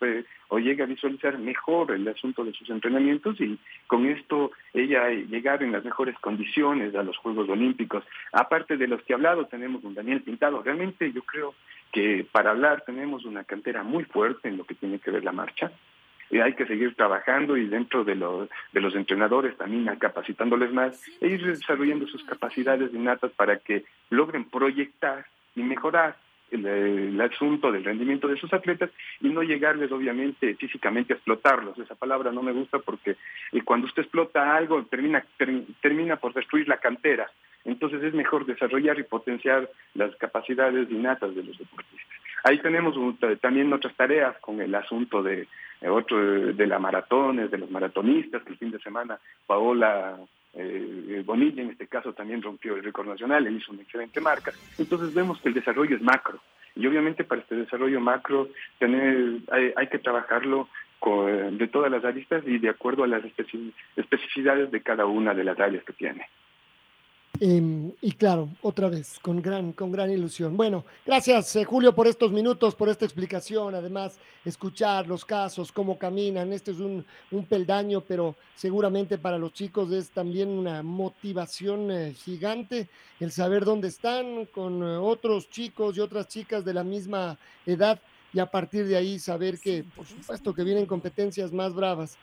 o 0.47 0.59
llegue 0.59 0.83
a 0.83 0.87
visualizar 0.87 1.37
mejor 1.37 1.91
el 1.91 2.07
asunto 2.07 2.43
de 2.43 2.53
sus 2.53 2.69
entrenamientos 2.69 3.39
y 3.39 3.57
con 3.87 4.05
esto 4.07 4.51
ella 4.73 5.09
llegar 5.09 5.61
en 5.63 5.71
las 5.71 5.85
mejores 5.85 6.17
condiciones 6.19 6.95
a 6.95 7.03
los 7.03 7.17
Juegos 7.17 7.47
Olímpicos. 7.49 8.03
Aparte 8.31 8.77
de 8.77 8.87
los 8.87 9.01
que 9.03 9.13
he 9.13 9.15
hablado, 9.15 9.45
tenemos 9.45 9.83
un 9.83 9.93
Daniel 9.93 10.21
Pintado. 10.21 10.63
Realmente 10.63 11.11
yo 11.11 11.21
creo 11.23 11.53
que 11.91 12.25
para 12.31 12.51
hablar 12.51 12.83
tenemos 12.85 13.25
una 13.25 13.43
cantera 13.43 13.83
muy 13.83 14.03
fuerte 14.05 14.49
en 14.49 14.57
lo 14.57 14.65
que 14.65 14.75
tiene 14.75 14.99
que 14.99 15.11
ver 15.11 15.23
la 15.23 15.31
marcha 15.31 15.71
y 16.29 16.39
hay 16.39 16.53
que 16.53 16.65
seguir 16.65 16.95
trabajando 16.95 17.55
y 17.55 17.67
dentro 17.67 18.03
de 18.03 18.15
los, 18.15 18.49
de 18.73 18.81
los 18.81 18.95
entrenadores 18.95 19.55
también 19.57 19.85
capacitándoles 19.97 20.71
más 20.73 21.01
e 21.21 21.27
ir 21.27 21.45
desarrollando 21.45 22.07
sus 22.07 22.23
capacidades 22.23 22.93
innatas 22.93 23.31
para 23.31 23.57
que 23.59 23.85
logren 24.09 24.45
proyectar 24.45 25.25
y 25.55 25.63
mejorar 25.63 26.17
el, 26.51 27.19
asunto 27.21 27.71
del 27.71 27.83
rendimiento 27.83 28.27
de 28.27 28.37
sus 28.37 28.53
atletas 28.53 28.89
y 29.21 29.29
no 29.29 29.41
llegarles 29.41 29.91
obviamente 29.91 30.55
físicamente 30.55 31.13
a 31.13 31.15
explotarlos. 31.15 31.77
Esa 31.79 31.95
palabra 31.95 32.31
no 32.31 32.43
me 32.43 32.51
gusta 32.51 32.79
porque 32.79 33.15
eh, 33.51 33.61
cuando 33.63 33.87
usted 33.87 34.03
explota 34.03 34.55
algo 34.55 34.83
termina, 34.85 35.25
termina 35.81 36.17
por 36.17 36.33
destruir 36.33 36.67
la 36.67 36.77
cantera. 36.77 37.29
Entonces 37.63 38.03
es 38.03 38.13
mejor 38.13 38.45
desarrollar 38.45 38.99
y 38.99 39.03
potenciar 39.03 39.69
las 39.95 40.15
capacidades 40.17 40.89
innatas 40.91 41.33
de 41.35 41.43
los 41.43 41.57
deportistas. 41.57 42.05
Ahí 42.43 42.59
tenemos 42.59 42.95
también 43.41 43.73
otras 43.73 43.95
tareas 43.95 44.37
con 44.39 44.61
el 44.61 44.75
asunto 44.75 45.23
de 45.23 45.47
eh, 45.81 45.89
otro 45.89 46.17
de 46.53 46.67
las 46.67 46.79
maratones, 46.79 47.49
de 47.49 47.57
los 47.57 47.71
maratonistas, 47.71 48.43
que 48.43 48.51
el 48.51 48.57
fin 48.57 48.71
de 48.71 48.79
semana 48.79 49.19
Paola 49.47 50.17
eh, 50.55 51.21
Bonilla 51.25 51.61
en 51.61 51.71
este 51.71 51.87
caso 51.87 52.13
también 52.13 52.41
rompió 52.41 52.75
el 52.75 52.83
récord 52.83 53.07
nacional, 53.07 53.45
e 53.45 53.51
hizo 53.51 53.71
una 53.71 53.81
excelente 53.83 54.21
marca. 54.21 54.51
Entonces 54.77 55.13
vemos 55.13 55.39
que 55.41 55.49
el 55.49 55.55
desarrollo 55.55 55.95
es 55.95 56.01
macro. 56.01 56.39
Y 56.75 56.87
obviamente 56.87 57.23
para 57.23 57.41
este 57.41 57.55
desarrollo 57.55 57.99
macro 58.01 58.49
tener, 58.79 59.39
hay, 59.75 59.87
que 59.87 59.99
trabajarlo 59.99 60.67
de 61.51 61.67
todas 61.67 61.91
las 61.91 62.03
aristas 62.03 62.43
y 62.47 62.57
de 62.57 62.69
acuerdo 62.69 63.03
a 63.03 63.07
las 63.07 63.23
especificidades 63.95 64.71
de 64.71 64.81
cada 64.81 65.05
una 65.05 65.33
de 65.33 65.43
las 65.43 65.59
áreas 65.59 65.83
que 65.83 65.93
tiene. 65.93 66.27
Em, 67.39 67.91
y 68.01 68.13
claro, 68.13 68.49
otra 68.61 68.87
vez, 68.87 69.19
con 69.19 69.41
gran, 69.41 69.73
con 69.73 69.91
gran 69.91 70.09
ilusión. 70.09 70.55
Bueno, 70.55 70.85
gracias 71.05 71.55
eh, 71.57 71.65
Julio 71.65 71.93
por 71.93 72.07
estos 72.07 72.31
minutos, 72.31 72.75
por 72.75 72.87
esta 72.87 73.03
explicación. 73.03 73.75
Además, 73.75 74.17
escuchar 74.45 75.05
los 75.07 75.25
casos, 75.25 75.71
cómo 75.71 75.97
caminan. 75.97 76.53
Este 76.53 76.71
es 76.71 76.79
un, 76.79 77.05
un 77.31 77.45
peldaño, 77.45 78.01
pero 78.01 78.35
seguramente 78.55 79.17
para 79.17 79.37
los 79.37 79.51
chicos 79.51 79.91
es 79.91 80.11
también 80.11 80.49
una 80.49 80.81
motivación 80.81 81.91
eh, 81.91 82.13
gigante 82.13 82.87
el 83.19 83.31
saber 83.31 83.65
dónde 83.65 83.89
están 83.89 84.45
con 84.45 84.81
eh, 84.81 84.97
otros 84.97 85.49
chicos 85.49 85.97
y 85.97 85.99
otras 85.99 86.27
chicas 86.27 86.63
de 86.63 86.73
la 86.73 86.83
misma 86.83 87.37
edad 87.65 87.99
y 88.33 88.39
a 88.39 88.45
partir 88.45 88.85
de 88.85 88.97
ahí 88.97 89.19
saber 89.19 89.59
que, 89.59 89.83
por 89.95 90.05
supuesto, 90.05 90.53
que 90.53 90.63
vienen 90.63 90.85
competencias 90.85 91.51
más 91.51 91.73
bravas 91.73 92.17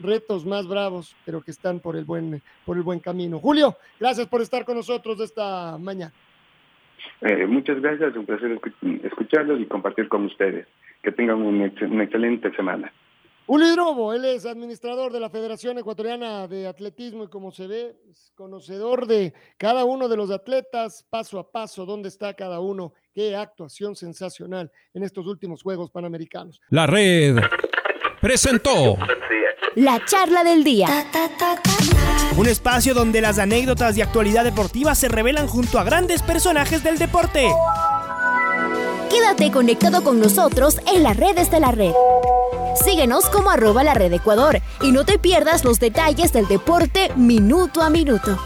retos 0.00 0.44
más 0.44 0.66
bravos, 0.66 1.16
pero 1.24 1.40
que 1.40 1.50
están 1.50 1.80
por 1.80 1.96
el 1.96 2.04
buen, 2.04 2.42
por 2.64 2.76
el 2.76 2.82
buen 2.82 3.00
camino. 3.00 3.38
Julio, 3.38 3.76
gracias 3.98 4.26
por 4.26 4.40
estar 4.40 4.64
con 4.64 4.76
nosotros 4.76 5.20
esta 5.20 5.76
mañana. 5.78 6.12
Eh, 7.20 7.46
muchas 7.46 7.80
gracias, 7.80 8.16
un 8.16 8.26
placer 8.26 8.60
escucharlos 9.02 9.60
y 9.60 9.66
compartir 9.66 10.08
con 10.08 10.24
ustedes. 10.24 10.66
Que 11.02 11.12
tengan 11.12 11.42
una, 11.42 11.66
excelente 11.66 12.54
semana. 12.54 12.92
Julio 13.46 13.72
Hidrobo, 13.72 14.12
él 14.12 14.26
es 14.26 14.44
administrador 14.44 15.10
de 15.10 15.20
la 15.20 15.30
Federación 15.30 15.78
Ecuatoriana 15.78 16.46
de 16.48 16.66
Atletismo 16.66 17.24
y 17.24 17.28
como 17.28 17.50
se 17.50 17.66
ve, 17.66 17.96
es 18.10 18.30
conocedor 18.34 19.06
de 19.06 19.32
cada 19.56 19.86
uno 19.86 20.06
de 20.08 20.18
los 20.18 20.30
atletas, 20.30 21.06
paso 21.08 21.38
a 21.38 21.50
paso, 21.50 21.86
dónde 21.86 22.08
está 22.08 22.34
cada 22.34 22.60
uno, 22.60 22.92
qué 23.14 23.34
actuación 23.34 23.96
sensacional 23.96 24.70
en 24.92 25.02
estos 25.02 25.26
últimos 25.26 25.62
Juegos 25.62 25.90
Panamericanos. 25.90 26.60
La 26.68 26.86
red 26.86 27.38
presentó 28.20 28.96
la 29.74 30.04
charla 30.04 30.44
del 30.44 30.64
día. 30.64 30.88
Un 32.36 32.46
espacio 32.46 32.94
donde 32.94 33.20
las 33.20 33.38
anécdotas 33.38 33.94
de 33.94 34.02
actualidad 34.02 34.44
deportiva 34.44 34.94
se 34.94 35.08
revelan 35.08 35.46
junto 35.46 35.78
a 35.78 35.84
grandes 35.84 36.22
personajes 36.22 36.82
del 36.82 36.98
deporte. 36.98 37.48
Quédate 39.10 39.50
conectado 39.50 40.02
con 40.02 40.20
nosotros 40.20 40.78
en 40.92 41.02
las 41.02 41.16
redes 41.16 41.50
de 41.50 41.60
la 41.60 41.70
red. 41.70 41.92
Síguenos 42.84 43.28
como 43.30 43.50
arroba 43.50 43.82
la 43.82 43.94
red 43.94 44.12
Ecuador 44.12 44.60
y 44.82 44.92
no 44.92 45.04
te 45.04 45.18
pierdas 45.18 45.64
los 45.64 45.80
detalles 45.80 46.32
del 46.32 46.46
deporte 46.46 47.10
minuto 47.16 47.82
a 47.82 47.90
minuto. 47.90 48.38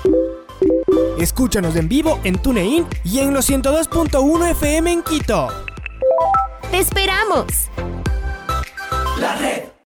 Escúchanos 1.18 1.76
en 1.76 1.88
vivo 1.88 2.20
en 2.24 2.40
TuneIn 2.40 2.86
y 3.04 3.18
en 3.18 3.34
los 3.34 3.48
102.1 3.50 4.50
FM 4.50 4.92
en 4.92 5.02
Quito. 5.02 5.48
¡Te 6.70 6.78
esperamos! 6.78 7.46
La 9.18 9.36
red. 9.36 9.71